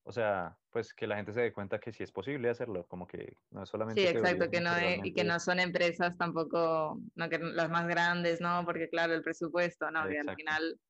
[0.04, 3.06] o sea, pues que la gente se dé cuenta que sí es posible hacerlo, como
[3.06, 7.00] que no es solamente Sí, exacto, que no es- y que no son empresas tampoco,
[7.14, 8.62] no que las más grandes, ¿no?
[8.64, 10.06] Porque claro, el presupuesto, ¿no?
[10.08, 10.34] Que al Exacto.
[10.36, 10.80] final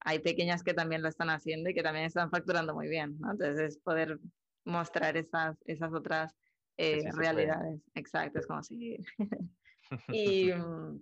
[0.00, 3.32] hay pequeñas que también lo están haciendo y que también están facturando muy bien, ¿no?
[3.32, 4.18] Entonces es poder
[4.64, 6.36] mostrar esas, esas otras
[6.76, 7.80] eh, sí realidades.
[7.94, 8.98] Exacto, es como si...
[10.12, 11.00] y, mm,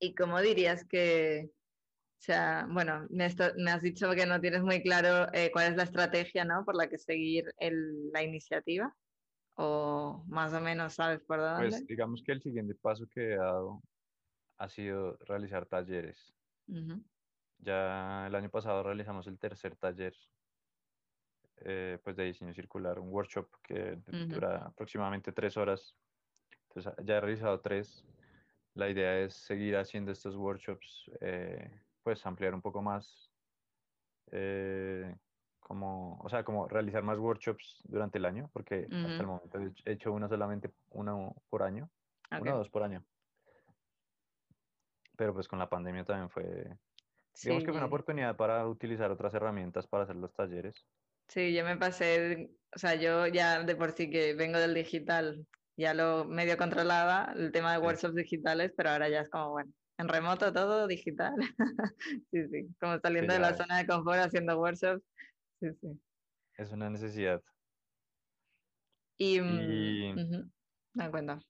[0.00, 1.50] ¿Y cómo dirías que,
[2.18, 5.72] o sea, bueno, me, esto- me has dicho que no tienes muy claro eh, cuál
[5.72, 6.64] es la estrategia, ¿no?
[6.64, 8.96] Por la que seguir el- la iniciativa,
[9.56, 11.68] o más o menos sabes por dónde.
[11.68, 13.82] Pues digamos que el siguiente paso que he dado
[14.58, 16.34] ha sido realizar talleres.
[16.68, 17.04] Ujú,
[17.58, 20.14] Ya el año pasado realizamos el tercer taller
[21.58, 24.34] eh, pues de diseño circular, un workshop que du- Ujú.
[24.34, 25.96] dura aproximadamente tres horas.
[26.68, 28.04] Entonces ya he realizado tres.
[28.74, 33.34] La idea es seguir haciendo estos workshops, eh, pues ampliar un poco más,
[34.32, 35.16] eh,
[35.60, 39.66] como, o sea, como realizar más workshops durante el año, porque hasta el momento he
[39.68, 41.90] hecho- he hecho uno solamente, uno por año,
[42.32, 42.46] ok.
[42.46, 43.06] uno o dos por año.
[45.16, 46.78] Pero pues con la pandemia también fue,
[47.42, 50.88] digamos que fue una Sí, oportunidad para utilizar otras herramientas para hacer los talleres.
[51.28, 55.46] sí, yo me pasé, o sea, yo ya de por sí que vengo del digital,
[55.76, 57.86] ya lo medio controlaba, el tema de Sí.
[57.86, 61.34] workshops digitales, pero ahora ya es como, bueno, en remoto todo digital.
[62.30, 65.04] Sí, sí, como saliendo de la zona de confort haciendo workshops.
[65.60, 65.88] Sí, sí.
[66.56, 67.40] Es una necesidad.
[69.18, 70.50] Y, Y ujú,
[70.94, 71.40] me cuenta.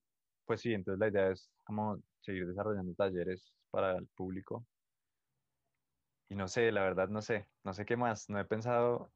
[0.45, 4.67] pues sí, entonces la idea es como seguir desarrollando talleres para el público.
[6.29, 9.13] Y no sé, la verdad no sé, no sé qué más, no he pensado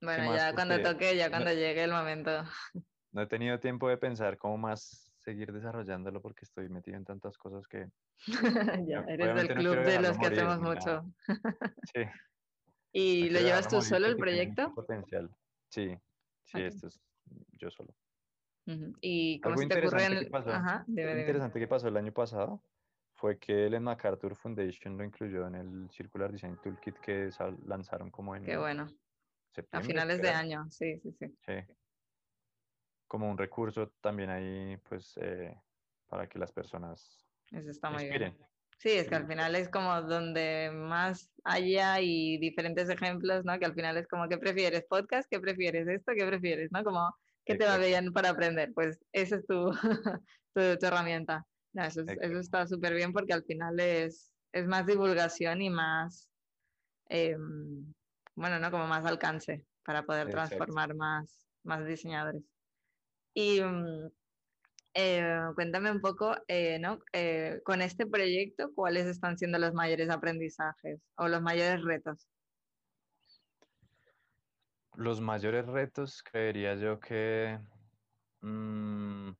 [0.00, 2.30] Bueno, ya cuando toque, ya no, cuando llegue el momento.
[3.12, 7.38] no he tenido tiempo de pensar cómo más seguir desarrollándolo porque estoy metido en tantas
[7.38, 7.88] cosas que
[8.88, 11.04] Ya, eres del no club de los que hacemos mucho.
[11.94, 12.04] Sí,
[12.92, 14.74] ¿Y no lo llevas tú solo el proyecto?
[14.74, 15.30] potencial.
[15.70, 15.96] Sí,
[16.44, 17.00] sí, esto es
[17.58, 17.94] yo solo.
[19.00, 20.30] ¿Y cómo Algo se te ocurre que el...
[20.30, 21.20] pasó, Ajá, dime.
[21.20, 22.62] interesante que pasó el año pasado
[23.14, 27.30] fue que el MacArthur Foundation lo incluyó en el Circular Design Toolkit que
[27.66, 28.88] lanzaron como Qué en bueno.
[29.72, 31.26] A finales de año, sí, sí, sí.
[31.46, 31.52] Sí.
[33.12, 35.54] Como un recurso también ahí, pues, eh,
[36.08, 38.14] para que las personas Eso está muy bien.
[38.14, 38.38] inspiren.
[38.78, 43.58] Sí, es que al final es como donde más haya y diferentes ejemplos, ¿no?
[43.58, 44.86] Que al final es como, ¿qué prefieres?
[44.88, 45.28] ¿Podcast?
[45.30, 45.86] ¿Qué prefieres?
[45.88, 46.12] ¿Esto?
[46.16, 46.70] ¿Qué prefieres?
[46.72, 46.82] ¿No?
[46.82, 48.72] Como, ¿qué te va bien para aprender?
[48.74, 49.70] Pues esa es tu,
[50.54, 51.46] tu, tu herramienta.
[51.74, 55.68] No, eso, es- eso está súper bien porque al final es, es más divulgación y
[55.68, 56.30] más,
[57.10, 57.92] em,
[58.36, 58.70] bueno, ¿no?
[58.70, 60.56] Como más alcance para poder Exacto.
[60.56, 62.42] transformar más, más diseñadores.
[63.34, 64.10] Y mm,
[64.94, 66.98] eh, cuéntame un poco, eh, ¿no?
[67.12, 72.28] Eh, con este proyecto, ¿cuáles están siendo los mayores aprendizajes o los mayores retos?
[74.94, 77.58] Los mayores retos, creería yo que
[78.42, 79.30] mm,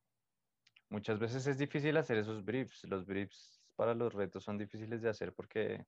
[0.89, 2.83] muchas veces es difícil hacer esos briefs.
[2.85, 5.85] Los briefs para los retos son difíciles de hacer porque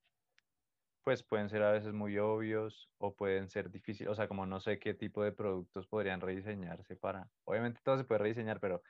[1.06, 4.58] pues pueden ser a veces muy obvios o pueden ser difíciles, o sea, como no
[4.58, 8.82] sé qué tipo de productos podrían rediseñarse para, obviamente todo se puede rediseñar, pero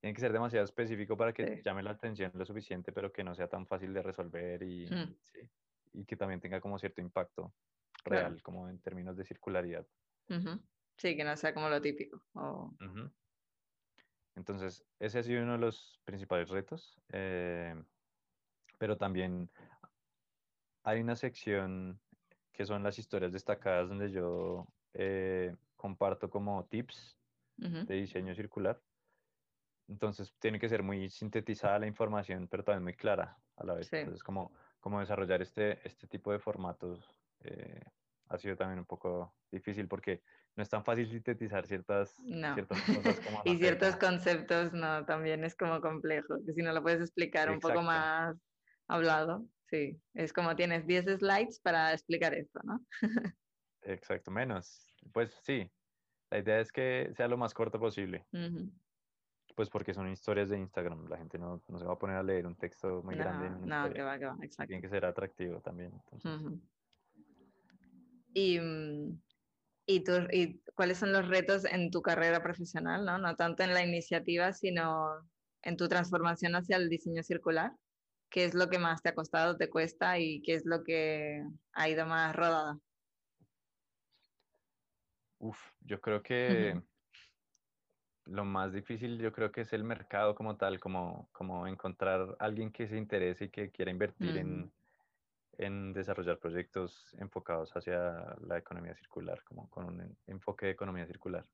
[0.00, 1.62] tiene que ser demasiado específico para que Sí.
[1.62, 5.14] llame la atención lo suficiente, pero que no sea tan fácil de resolver y, Mm.
[5.24, 5.40] sí,
[5.92, 7.54] y que también tenga como cierto impacto
[8.04, 9.86] real, como en términos de circularidad.
[10.98, 12.22] Sí, que no sea como lo típico.
[14.34, 17.74] Entonces, ese ha sido uno de los principales retos, eh,
[18.78, 19.50] pero también
[20.86, 22.00] hay una sección
[22.52, 27.18] que son las historias destacadas donde yo eh, comparto como tips
[27.56, 28.80] de diseño circular.
[29.88, 33.92] Entonces, tiene que ser muy sintetizada la información, pero también muy clara a la vez.
[33.92, 37.82] Entonces, como, como desarrollar este, este tipo de formatos eh,
[38.28, 40.22] ha sido también un poco difícil porque
[40.54, 43.20] no es tan fácil sintetizar ciertas, ciertas cosas.
[43.26, 47.50] Como y ciertos conceptos, no, también es como complejo, que si no lo puedes explicar
[47.50, 48.36] un poco más
[48.88, 52.84] hablado, sí, es como tienes 10 slides para explicar esto, ¿no?
[53.82, 54.86] Exacto, menos.
[55.12, 55.70] Pues sí,
[56.30, 58.26] la idea es que sea lo más corto posible.
[59.54, 62.22] Pues porque son historias de Instagram, la gente no, no, se va a poner a
[62.22, 63.48] leer un texto muy grande.
[63.50, 64.68] no, que va, que va, exacto.
[64.68, 65.92] Tiene que ser atractivo también.
[68.34, 69.18] Y mm,
[69.86, 70.02] y,
[70.32, 73.18] y cuáles son los retos en tu carrera profesional, ¿no?
[73.18, 75.08] no tanto en la iniciativa, sino
[75.62, 77.72] en tu transformación hacia el diseño circular.
[78.28, 81.42] ¿Qué es lo que más te ha costado, te cuesta y qué es lo que
[81.72, 82.80] ha ido más rodado?
[85.38, 86.80] Uf, yo creo que
[88.26, 92.72] lo más difícil yo creo que es el mercado como tal, como, como encontrar alguien
[92.72, 94.72] que se interese y que quiera invertir en,
[95.58, 101.44] en desarrollar proyectos enfocados hacia la economía circular, como con un enfoque de economía circular.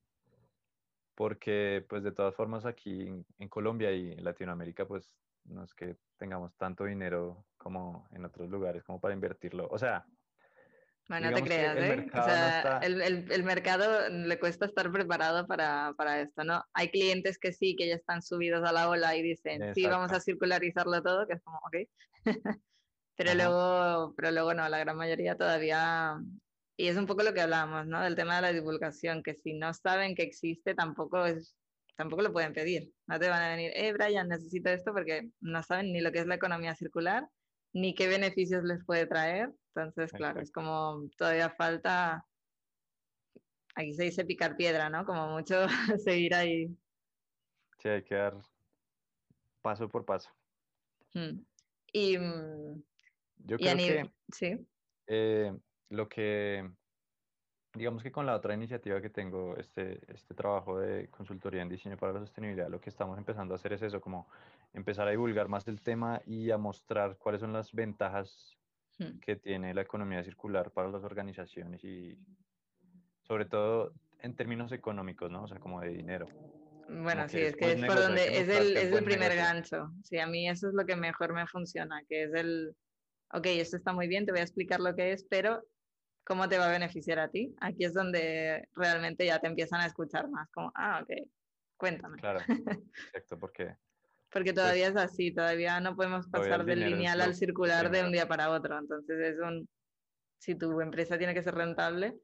[1.14, 3.06] Porque, pues, de todas formas, aquí
[3.38, 8.48] en, Colombia y en Latinoamérica, pues, no es que tengamos tanto dinero como en otros
[8.48, 9.68] lugares, como para invertirlo.
[9.70, 10.04] O sea...
[11.08, 12.06] Bueno, no te creas, ¿eh?
[12.12, 16.64] O sea, el, el, mercado le cuesta estar preparado para, para, esto, ¿no?
[16.74, 20.12] Hay clientes que sí, que ya están subidos a la ola y dicen, sí, vamos
[20.12, 21.76] a circularizarlo todo, que es como, ok.
[23.16, 26.16] Pero luego, pero luego no, la gran mayoría todavía,
[26.76, 28.00] y es un poco lo que hablábamos, ¿no?
[28.00, 31.54] Del tema de la divulgación, que si no saben que existe, tampoco es,
[31.96, 32.92] tampoco lo pueden pedir.
[33.06, 36.20] No te van a venir, eh, Brian, necesito esto porque no saben ni lo que
[36.20, 37.28] es la economía circular,
[37.72, 39.52] ni qué beneficios les puede traer.
[39.74, 42.26] Entonces, claro, es como todavía falta,
[43.74, 45.04] aquí se dice picar piedra, ¿no?
[45.04, 45.66] Como mucho
[46.04, 46.68] seguir ahí.
[47.78, 48.36] Sí, hay que dar
[49.62, 50.30] paso por paso.
[51.14, 51.40] Mm.
[51.92, 52.82] Y mm,
[53.38, 54.66] yo creo que sí.
[55.06, 55.52] Eh,
[55.90, 56.70] lo que,
[57.74, 61.96] digamos que con la otra iniciativa que tengo, este, este trabajo de consultoría en diseño
[61.96, 64.28] para la sostenibilidad, lo que estamos empezando a hacer es eso, como
[64.74, 68.56] empezar a divulgar más el tema y a mostrar cuáles son las ventajas
[68.98, 69.18] hmm.
[69.20, 72.18] que tiene la economía circular para las organizaciones y
[73.22, 75.44] sobre todo en términos económicos, ¿no?
[75.44, 76.26] O sea, como de dinero.
[76.88, 79.90] Bueno, sí, es que es por donde es el, es el primer gancho.
[80.04, 82.76] Sí, a mí eso es lo que mejor me funciona, que es el,
[83.32, 85.62] ok, esto está muy bien, te voy a explicar lo que es, pero
[86.24, 87.54] ¿cómo te va a beneficiar a ti?
[87.60, 91.28] Aquí es donde realmente ya te empiezan a escuchar más, como, ah, ok,
[91.76, 92.16] cuéntame.
[92.18, 92.40] Claro,
[93.14, 93.76] exacto, porque...
[94.30, 98.12] porque pues todavía es así, todavía no podemos pasar del lineal al circular de un
[98.12, 99.68] día para otro, entonces es un,
[100.38, 102.18] si tu empresa tiene que ser rentable,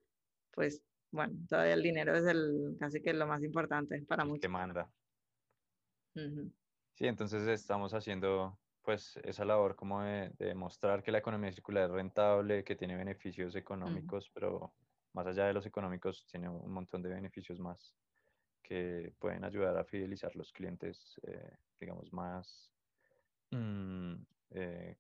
[0.53, 4.43] pues bueno, todavía el dinero es el, casi que lo más importante para muchos.
[4.43, 4.91] Que manda.
[6.15, 11.91] Sí, entonces estamos haciendo pues esa labor como de, demostrar que la economía circular es
[11.91, 14.73] rentable, que tiene beneficios económicos, pero
[15.13, 17.95] más allá de los económicos tiene un montón de beneficios más
[18.63, 22.73] que pueden ayudar a fidelizar los clientes, eh, digamos, más
[23.51, 24.15] mm,
[24.53, 24.97] eh,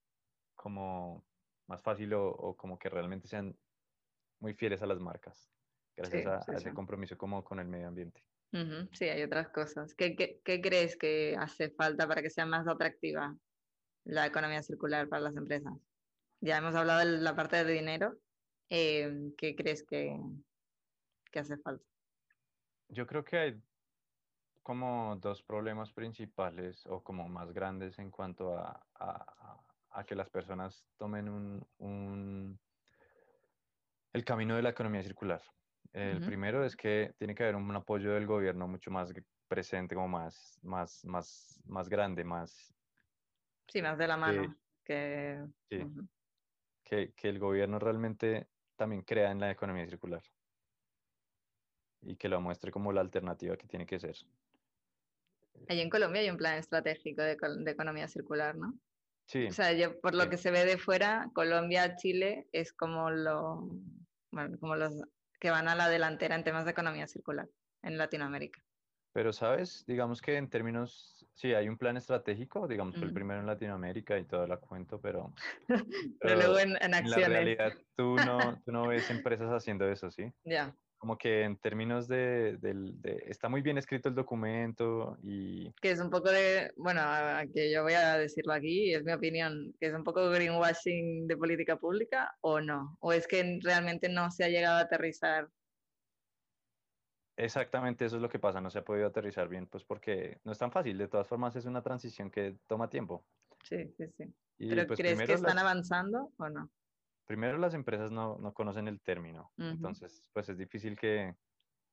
[0.54, 1.24] como
[1.66, 3.56] más fácil o, como que realmente sean
[4.38, 5.50] muy fieles a las marcas,
[5.96, 8.22] gracias a, ese compromiso como con el medio ambiente.
[8.92, 9.94] Sí, hay otras cosas.
[9.94, 13.34] ¿Qué, qué, qué crees que hace falta para que sea más atractiva
[14.08, 15.74] la economía circular para las empresas.
[16.40, 18.16] Ya hemos hablado de la parte de dinero.
[18.70, 20.18] Eh, ¿Qué crees que,
[21.30, 21.84] que hace falta?
[22.88, 23.62] Yo creo que hay
[24.62, 28.80] como dos problemas principales o como más grandes en cuanto a,
[29.90, 32.58] a, que las personas tomen un, un,
[34.12, 35.42] el camino de la economía circular.
[35.92, 39.12] El primero es que tiene que haber un, apoyo del gobierno mucho más
[39.48, 42.77] presente, como más, más, más, más grande, más,
[43.68, 44.56] Sí, más de la mano.
[44.84, 50.22] Que, que, que, el gobierno realmente también crea en la economía circular
[52.00, 54.16] y que lo muestre como la alternativa que tiene que ser.
[55.68, 58.78] Allí en Colombia hay un plan estratégico de, de economía circular, ¿no?
[59.26, 59.46] Sí.
[59.46, 63.68] O sea, yo, por lo que se ve de fuera, Colombia, Chile es como, lo,
[64.30, 64.94] bueno, como los
[65.38, 67.48] que van a la delantera en temas de economía circular
[67.82, 68.62] en Latinoamérica.
[69.18, 69.84] Pero, ¿sabes?
[69.84, 73.14] Digamos que en términos, sí, hay un plan estratégico, digamos, fue el Ujú.
[73.14, 75.34] primero en Latinoamérica y todo la cuento, pero,
[76.20, 77.28] Pero pero luego en, en en la acciones.
[77.30, 80.32] realidad tú no, tú no ves empresas haciendo eso, ¿sí?
[80.44, 80.72] Ya.
[80.98, 85.90] Como que en términos de, del- de- está muy bien escrito el documento y que
[85.90, 87.00] es un poco de, bueno,
[87.54, 91.36] que yo voy a decirlo aquí, es mi opinión, que es un poco greenwashing de
[91.36, 95.48] política pública o no, o es que realmente no se ha llegado a aterrizar.
[97.38, 100.52] Exactamente eso es lo que pasa, no se ha podido aterrizar bien, pues porque no
[100.52, 103.24] es tan fácil, de todas formas es una transición que toma tiempo.
[103.62, 104.24] Sí, sí, sí.
[104.58, 106.70] Y Pero pues ¿crees que están las, avanzando o no?
[107.26, 111.34] primero las empresas no, no conocen el término, entonces pues es difícil que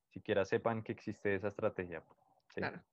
[0.09, 2.03] siquiera sepan que existe esa estrategia.
[2.49, 2.61] ¿sí?
[2.61, 2.83] Claro.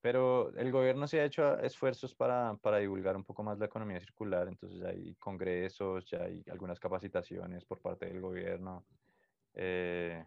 [0.00, 3.98] Pero el gobierno sí ha hecho esfuerzos para, para divulgar un poco más la economía
[4.00, 8.86] circular, entonces hay congresos, ya hay algunas capacitaciones por parte del gobierno.
[9.54, 10.24] eh,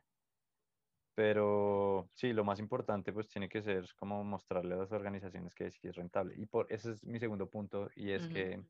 [1.17, 5.71] pero sí, lo más importante pues tiene que ser como mostrarle a las organizaciones que
[5.71, 6.35] sí es rentable.
[6.37, 8.33] Y por ese es mi segundo punto, y es Ujú.
[8.35, 8.63] que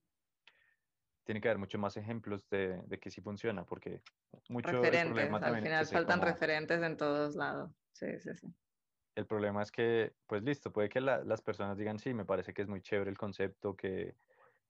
[1.25, 4.01] tiene que haber mucho más ejemplos de, de que sí funciona, porque
[4.47, 7.71] mucho Referentes, al es final que se faltan como- referentes en todos lados.
[7.91, 8.47] Sí, sí, sí.
[9.15, 12.53] El problema es que, pues listo, puede que la- las personas digan, sí, me parece
[12.53, 14.15] que es muy chévere el concepto, que,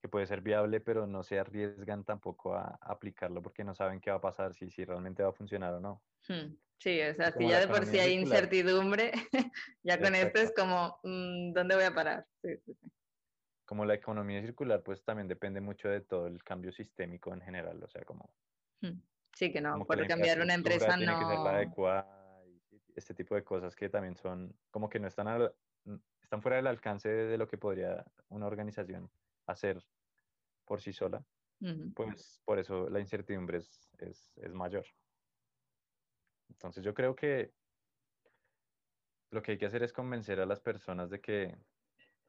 [0.02, 4.00] que puede ser viable, pero no se arriesgan tampoco a, a aplicarlo porque no saben
[4.02, 6.04] qué va a pasar, si, si realmente va a funcionar o no.
[6.28, 6.56] Hmm.
[6.80, 8.44] Sí, o sea, si ya de por sí hay circular.
[8.44, 9.12] incertidumbre,
[9.84, 10.62] ya con esto es Exacto.
[10.62, 12.28] como, mm, ¿dónde voy a parar?
[12.44, 12.92] Sí, sí, sí.
[13.66, 17.84] Como la economía circular, pues también depende mucho de todo el cambio sistémico en general,
[17.84, 18.34] o sea, como,
[18.82, 19.02] Hmm.
[19.36, 21.58] Sí, que no, como por cambiar una empresa tiene que ser la no.
[21.58, 22.62] adecuada, y
[22.96, 25.56] este tipo de cosas que también son, como que no están, al-
[26.22, 29.12] están fuera del alcance de lo que podría una organización
[29.48, 29.84] hacer
[30.66, 31.26] por sí sola.
[31.96, 34.86] Pues por eso la incertidumbre es, es, es mayor.
[36.50, 37.54] Entonces yo creo que
[39.32, 41.58] lo que hay que hacer es convencer a las personas de que,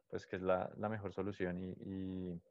[0.09, 2.43] pues, que es la, la mejor solución y, y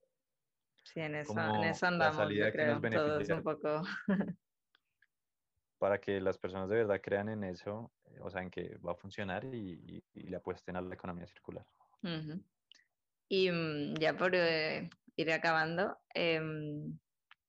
[0.84, 2.90] Sí, en eso, en eso la andamos, salida yo que nos creo.
[2.92, 3.82] Todos un poco.
[5.80, 8.92] para que las personas de verdad crean en eso, eh, o sea, en que va
[8.94, 11.66] a funcionar y, y- y le apuesten a la economía circular.
[12.04, 12.44] Ujú.
[13.30, 16.98] Y mm, ya por eh, ir acabando, em,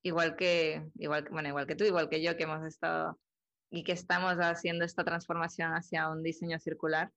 [0.03, 3.21] igual que, igual bueno, igual que tú, igual que yo, que hemos estado
[3.71, 7.13] y que estamos haciendo esta transformación hacia un diseño circular,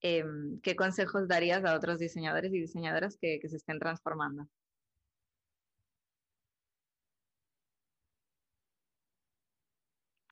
[0.00, 4.48] em, ¿qué consejos darías a otros diseñadores y diseñadoras que, que se estén transformando?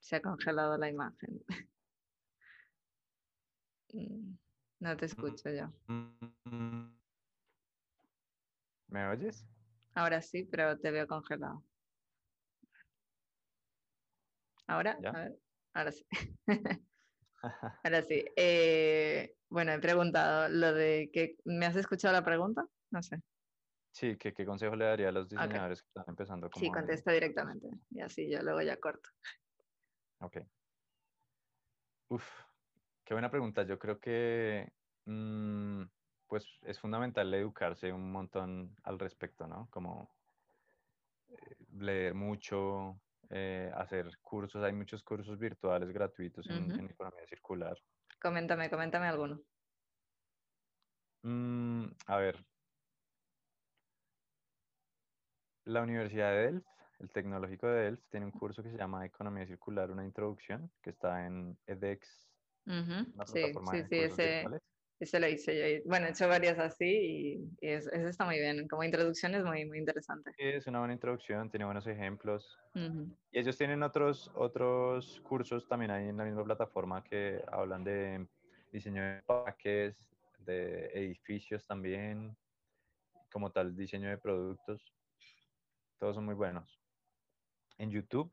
[0.01, 1.43] Se ha congelado la imagen.
[3.95, 4.39] Mm,
[4.81, 5.71] No te escucho yo.
[8.93, 9.47] ¿Me oyes?
[9.95, 11.65] Ahora sí, pero te veo congelado.
[14.67, 14.99] ¿Ahora?
[15.03, 15.39] A ver,
[15.73, 16.07] ahora sí.
[17.85, 18.23] Ahora sí.
[18.37, 21.37] Eh, bueno, he preguntado lo de que...
[21.45, 22.67] ¿Me has escuchado la pregunta?
[22.91, 23.19] No sé.
[23.93, 27.13] Sí, ¿qué, qué consejo le daría a los diseñadores que están empezando como Sí, contesta
[27.13, 27.69] directamente.
[27.91, 29.09] Y así yo luego ya corto.
[30.21, 30.37] Ok.
[32.11, 32.25] Uf,
[33.05, 33.63] qué buena pregunta.
[33.65, 34.71] Yo creo que
[35.07, 35.83] mm,
[36.33, 39.69] pues es fundamental educarse un montón al respecto, ¿no?
[39.71, 40.09] Como
[41.29, 44.65] eh, leer mucho, eh, hacer cursos.
[44.65, 47.77] Hay muchos cursos virtuales gratuitos en, economía circular.
[48.19, 49.43] Coméntame, coméntame alguno.
[51.23, 52.43] Mm, a ver,
[55.67, 56.67] la Universidad de Delft,
[57.01, 60.89] el Tecnológico de Delft, tiene un curso que se llama Economía Circular, una introducción, que
[60.89, 62.09] está en edX,
[62.65, 64.63] Ujú, una Sí, plataforma sí, sí, ese, virtuales.
[65.03, 65.67] Ese lo hice yo.
[65.67, 68.67] y- Bueno, he hecho varios así y, y es- ese está muy bien.
[68.69, 70.33] Como introducción es muy, muy interesante.
[70.37, 72.59] Es una buena introducción, tiene buenos ejemplos.
[72.75, 77.85] Ujú, Y ellos tienen otros, otros cursos también ahí en la misma plataforma que hablan
[77.85, 78.29] de
[78.73, 79.97] diseño de parques,
[80.39, 82.37] de edificios también,
[83.33, 84.95] como tal, diseño de productos.
[85.99, 86.79] Todos son muy buenos.
[87.79, 88.33] En YouTube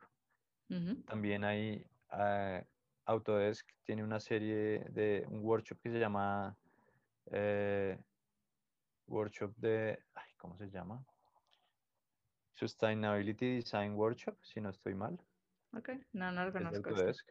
[0.70, 1.04] ujú.
[1.06, 1.86] también hay
[2.18, 2.66] eh,
[3.10, 6.56] Autodesk, tiene una serie de un workshop que se llama
[7.32, 8.00] eh,
[9.08, 11.04] Workshop de, ay, ¿cómo se llama?
[12.54, 15.20] Sustainability Design Workshop, si no estoy mal.
[15.76, 16.78] Ok, no, no lo conozco.
[16.78, 16.90] este.
[16.90, 17.30] Autodesk.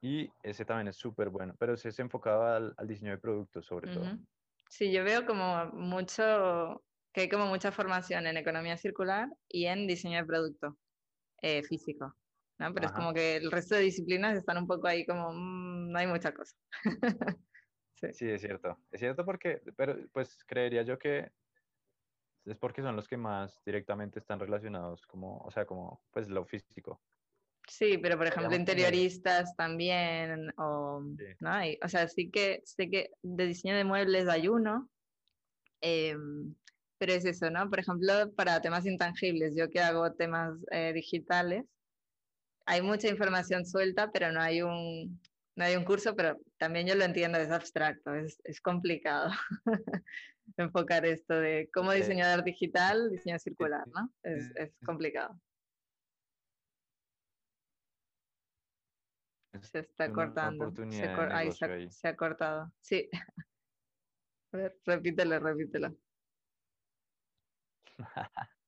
[0.00, 3.66] Y ese también es súper bueno, pero ese es enfocado al, al diseño de productos
[3.66, 4.04] sobre todo.
[4.04, 4.24] Ujú.
[4.68, 9.88] Sí, yo veo como mucho, que hay como mucha formación en economía circular y en
[9.88, 10.78] diseño de producto
[11.42, 12.14] eh, físico,
[12.58, 12.72] ¿no?
[12.74, 15.98] Pero es como que el resto de disciplinas están un poco ahí como, mm, no
[15.98, 16.56] hay mucha cosa.
[18.00, 18.12] Sí.
[18.12, 18.78] Sí, es cierto.
[18.92, 21.32] Es cierto porque, pero pues creería yo que
[22.44, 26.46] es porque son los que más directamente están relacionados como, o sea, como pues lo
[26.46, 27.02] físico.
[27.68, 31.24] Sí, pero por ejemplo, interioristas también, o, Sí.
[31.40, 31.64] ¿no?
[31.64, 34.88] Y, o sea, sí que sé que de diseño de muebles hay uno,
[35.80, 36.54] em,
[36.98, 37.68] pero es eso, ¿no?
[37.68, 41.64] Por ejemplo, para temas intangibles, yo que hago temas eh, digitales,
[42.68, 45.18] hay mucha información suelta, pero no hay un,
[45.56, 49.30] no hay un curso, pero también yo lo entiendo, es abstracto, es, es complicado
[50.58, 54.12] enfocar esto de cómo diseñador digital, diseño circular, ¿no?
[54.22, 55.40] Es, es complicado.
[59.62, 60.66] Se está cortando.
[60.66, 61.90] Se, oportunidad de cor- ahí se, ha- negocio ahí.
[61.90, 62.72] se ha cortado.
[62.82, 63.08] Sí.
[64.52, 65.96] A ver, repítelo, repítelo.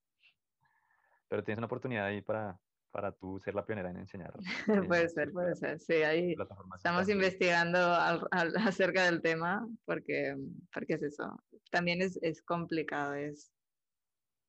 [1.28, 2.58] Pero tienes una oportunidad ahí para,
[2.90, 4.32] para tú ser la pionera en enseñar.
[4.88, 5.80] puede diseño ser, puede ser.
[5.80, 6.34] Sí, ahí
[6.76, 10.36] estamos investigando al- al- acerca del tema porque,
[10.72, 11.42] porque es eso.
[11.70, 13.14] También es, es complicado.
[13.14, 13.52] Es,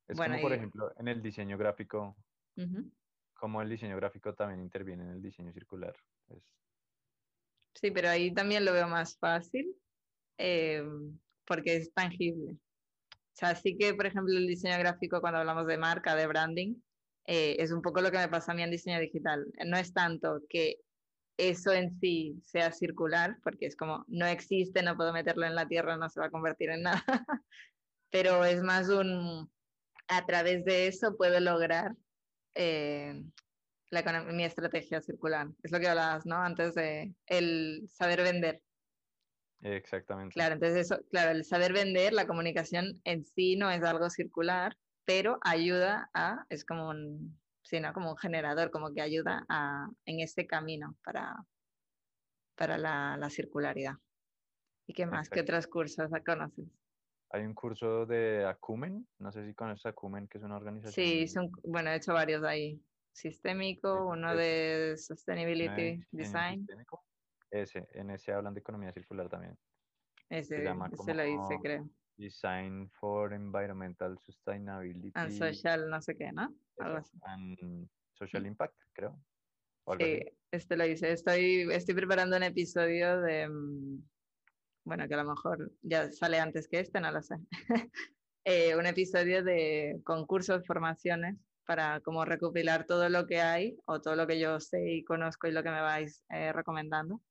[0.08, 2.16] Es bueno, como, por y- ejemplo, en el diseño gráfico,
[2.58, 2.92] Ujú.
[3.34, 5.96] como el diseño gráfico también interviene en el diseño circular.
[6.30, 6.44] Es-
[7.76, 9.76] Sí, pero ahí también lo veo más fácil
[10.38, 10.84] eh,
[11.46, 12.54] porque es tangible.
[12.54, 16.76] O sea, sí que, por ejemplo, el diseño gráfico, cuando hablamos de marca, de branding,
[17.26, 19.46] eh, es un poco lo que me pasa a mí en diseño digital.
[19.66, 20.78] No es tanto que
[21.38, 25.68] eso en sí sea circular, porque es como, no existe, no puedo meterlo en la
[25.68, 27.04] tierra, no se va a convertir en nada,
[28.12, 29.52] pero es más un,
[30.08, 31.96] a través de eso puedo lograr
[32.56, 33.24] eh,
[33.90, 35.50] la mi estrategia circular.
[35.64, 36.38] Es lo que hablabas, ¿no?
[36.38, 38.62] Antes de el saber vender.
[39.62, 40.34] Exactamente.
[40.34, 44.76] Claro, entonces eso, claro, el saber vender, la comunicación en sí no es algo circular,
[45.06, 47.94] pero ayuda a, es como un, sí, ¿no?
[47.94, 51.36] Como un generador, como que ayuda a, en ese camino para,
[52.56, 53.96] para la, la circularidad.
[54.88, 55.30] ¿Y qué más?
[55.30, 56.66] ¿Qué otros cursos conoces?
[57.30, 60.94] Hay un curso de Acumen, no sé si conoces Acumen, que es una organización.
[61.06, 62.82] Sí, son, bueno, he hecho varios ahí.
[63.14, 66.68] Sistémico, uno es- de de Sustainability diseño Design.
[67.50, 69.58] Ese, en ese hablan de economía circular también.
[70.30, 71.90] Ese, llama ese lo hice, creo.
[72.18, 76.54] Design for Environmental Sustainability And social, no sé qué, ¿no?
[76.80, 77.18] Algo así.
[77.24, 79.20] and Social Impact, creo.
[80.00, 80.20] Sí,
[80.52, 81.12] este lo hice.
[81.12, 84.04] Estoy, estoy preparando un episodio de, mm,
[84.86, 87.36] bueno, que a lo mejor ya sale antes que este, no lo sé.
[88.44, 94.16] Eh, un episodio de concursos, formaciones, para como recopilar todo lo que hay o todo
[94.16, 97.22] lo que yo sé y conozco y lo que me vais eh, recomendando,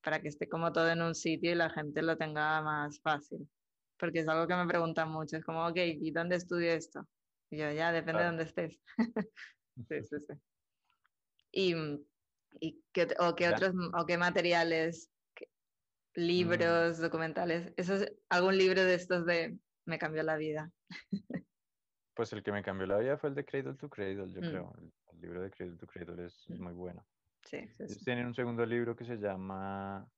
[0.00, 3.48] para que esté como todo en un sitio y la gente lo tenga más fácil.
[3.98, 7.08] Porque es algo que me preguntan mucho, es como, ok, ¿y dónde estudio esto?
[7.50, 8.36] Y yo, ya, depende de Claro.
[8.36, 8.80] dónde estés.
[9.88, 10.34] Sí, sí, sí.
[11.50, 12.04] Y, mm,
[12.60, 15.48] y qué, o qué otros, o qué materiales, qué-
[16.14, 17.72] libros, documentales.
[17.76, 20.70] Eso es algún libro de estos de me cambió la vida.
[22.14, 24.48] Pues el que me cambió la vida fue el de Cradle to Cradle, yo Mm.
[24.48, 24.72] creo.
[24.78, 26.62] El, el libro de Cradle to Cradle es, Mm.
[26.62, 27.04] muy bueno.
[27.44, 28.04] Sí, sí, sí.
[28.04, 30.08] tienen un segundo libro que se llama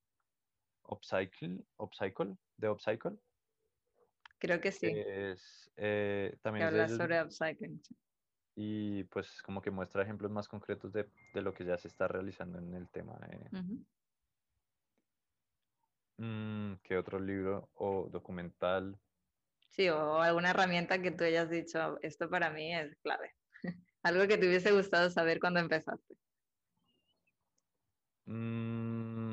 [0.85, 3.19] Upcycle, Upcycle, de Upcycle.
[4.39, 4.89] Creo que sí.
[4.89, 7.81] que es, eh, que también de habla ellos sobre upcycling.
[8.55, 12.09] y pues como que muestra ejemplos más concretos de, de lo que ya se está
[12.09, 13.19] realizando en el tema.
[13.31, 13.51] eh.
[16.19, 18.99] Mm, ¿qué otro libro o documental?
[19.71, 23.35] Sí, o alguna herramienta que tú hayas dicho, esto para mí es clave.
[24.03, 26.17] Algo que te hubiese gustado saber cuando empezaste.
[28.29, 29.33] Mm,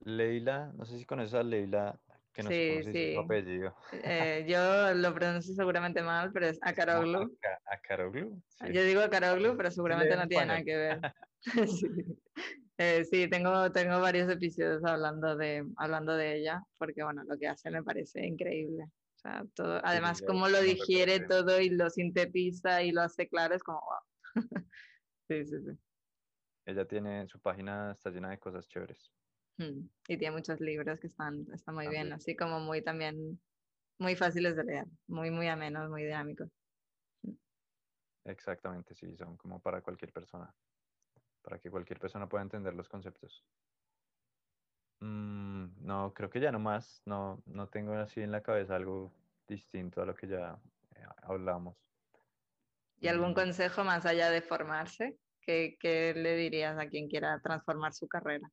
[0.00, 2.00] Leila, no sé si conoces a Leila,
[2.36, 3.18] que no sé cómo Sí, se dice su sí.
[3.18, 3.74] apellido.
[4.04, 7.38] Eh, yo lo pronuncio seguramente mal, pero es Akaroglu.
[7.42, 8.66] Aka- Akaroglu, sí.
[8.72, 11.00] Yo digo Akaroglu, pero seguramente en no tiene nada que ver.
[11.66, 11.88] Sí,
[12.78, 17.48] Eh, sí, tengo, tengo varios episodios hablando de, hablando de ella, porque bueno, lo que
[17.48, 18.84] hace me parece increíble.
[18.84, 23.54] O sea, todo, además, cómo lo digiere todo y lo sintetiza y lo hace claro,
[23.54, 24.34] es como wow.
[25.28, 25.78] Sí, sí, sí.
[26.66, 29.10] Ella tiene, su página está llena de cosas chéveres.
[29.58, 33.40] Y tiene muchos libros que están, están muy bien, así como muy también,
[33.98, 36.48] muy fáciles de leer, muy, muy amenos, muy dinámicos.
[38.24, 40.54] Exactamente, sí, son como para cualquier persona,
[41.42, 43.44] para que cualquier persona pueda entender los conceptos.
[45.00, 49.12] Mm, no, creo que ya no más, no, no tengo así en la cabeza algo
[49.46, 50.60] distinto a lo que ya
[50.96, 51.76] eh, hablamos.
[53.00, 53.34] ¿Y algún Mm.
[53.34, 55.18] consejo más allá de formarse?
[55.40, 58.48] ¿Qué, qué le dirías a quien quiera transformar su carrera?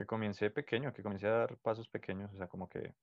[0.00, 2.94] Que comencé pequeño, que comencé a dar pasos pequeños, o sea, como que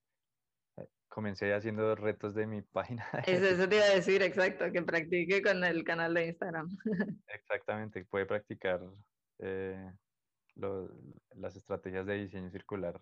[0.78, 3.06] eh, comencé haciendo retos de mi página.
[3.28, 6.76] Eso, eso te iba a decir, exacto, que practique con el canal de Instagram.
[7.28, 8.82] Exactamente, puede practicar
[9.38, 9.94] eh,
[10.56, 10.90] lo-
[11.36, 13.00] las estrategias de diseño circular,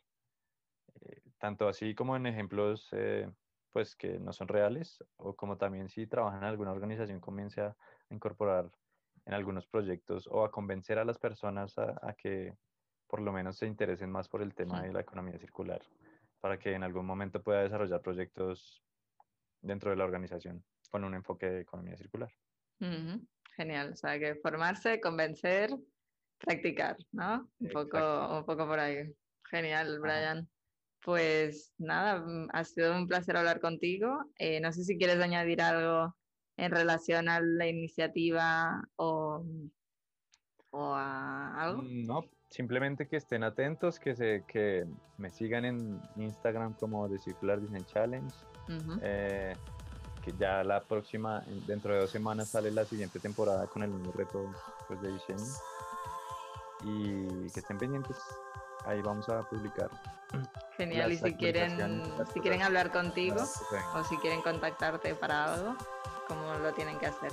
[1.01, 3.31] eh, tanto así como en ejemplos, eh,
[3.71, 7.77] pues que no son reales, o como también si trabajan en alguna organización, comience a
[8.09, 8.71] incorporar
[9.25, 12.57] en algunos proyectos o a convencer a las personas a, que
[13.07, 15.81] por lo menos se interesen más por el tema de la economía circular,
[16.39, 18.83] para que en algún momento pueda desarrollar proyectos
[19.61, 22.31] dentro de la organización con un enfoque de economía circular.
[23.55, 25.69] Genial, o sea, que formarse, convencer,
[26.37, 27.49] practicar, ¿no?
[27.59, 29.13] Un poco, un poco por ahí.
[29.49, 30.49] Genial, Brian.
[31.01, 34.25] Pues nada, mm, ha sido un placer hablar contigo.
[34.37, 36.15] Eh, no sé si quieres añadir algo
[36.57, 39.45] en relación a la iniciativa o,
[40.71, 41.83] o a algo.
[41.83, 44.85] Mm, no, simplemente que estén atentos, que, se, que
[45.17, 48.33] me sigan en Instagram como The Circular Design Challenge
[50.25, 54.11] que ya la próxima, dentro de dos semanas sale la siguiente temporada con el nuevo
[54.11, 54.51] reto
[54.87, 55.45] pues, de diseño.
[56.83, 58.17] Y que estén pendientes,
[58.85, 59.89] ahí vamos a publicar.
[60.77, 63.37] Genial, y si quieren, si quieren hablar contigo
[63.93, 65.75] o si quieren contactarte para algo,
[66.27, 67.31] ¿cómo lo tienen que hacer?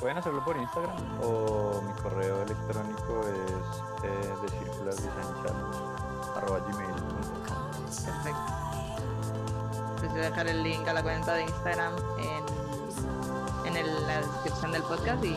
[0.00, 4.48] Pueden hacerlo por Instagram o mi correo electrónico es eh, de
[8.04, 8.68] Perfecto
[9.98, 11.92] pues voy a dejar el link a la cuenta de Instagram
[13.66, 15.36] en, en la descripción del podcast y,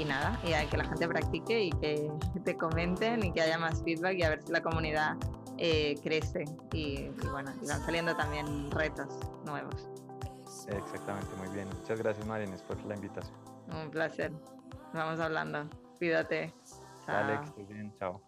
[0.00, 2.10] y nada, y a que la gente practique y que
[2.44, 5.16] te comenten y que haya más feedback y a ver si la comunidad
[5.58, 9.08] eh, crece y, bueno, y van saliendo también retos
[9.44, 9.88] nuevos.
[10.68, 11.68] Exactamente, muy bien.
[11.80, 13.41] Muchas gracias Marines por la invitación.
[13.68, 14.32] Un placer.
[14.92, 15.68] Vamos hablando.
[15.98, 16.52] Cuídate.
[17.06, 17.16] Chao.
[17.16, 17.92] Alex, bien.
[17.98, 18.22] Chao.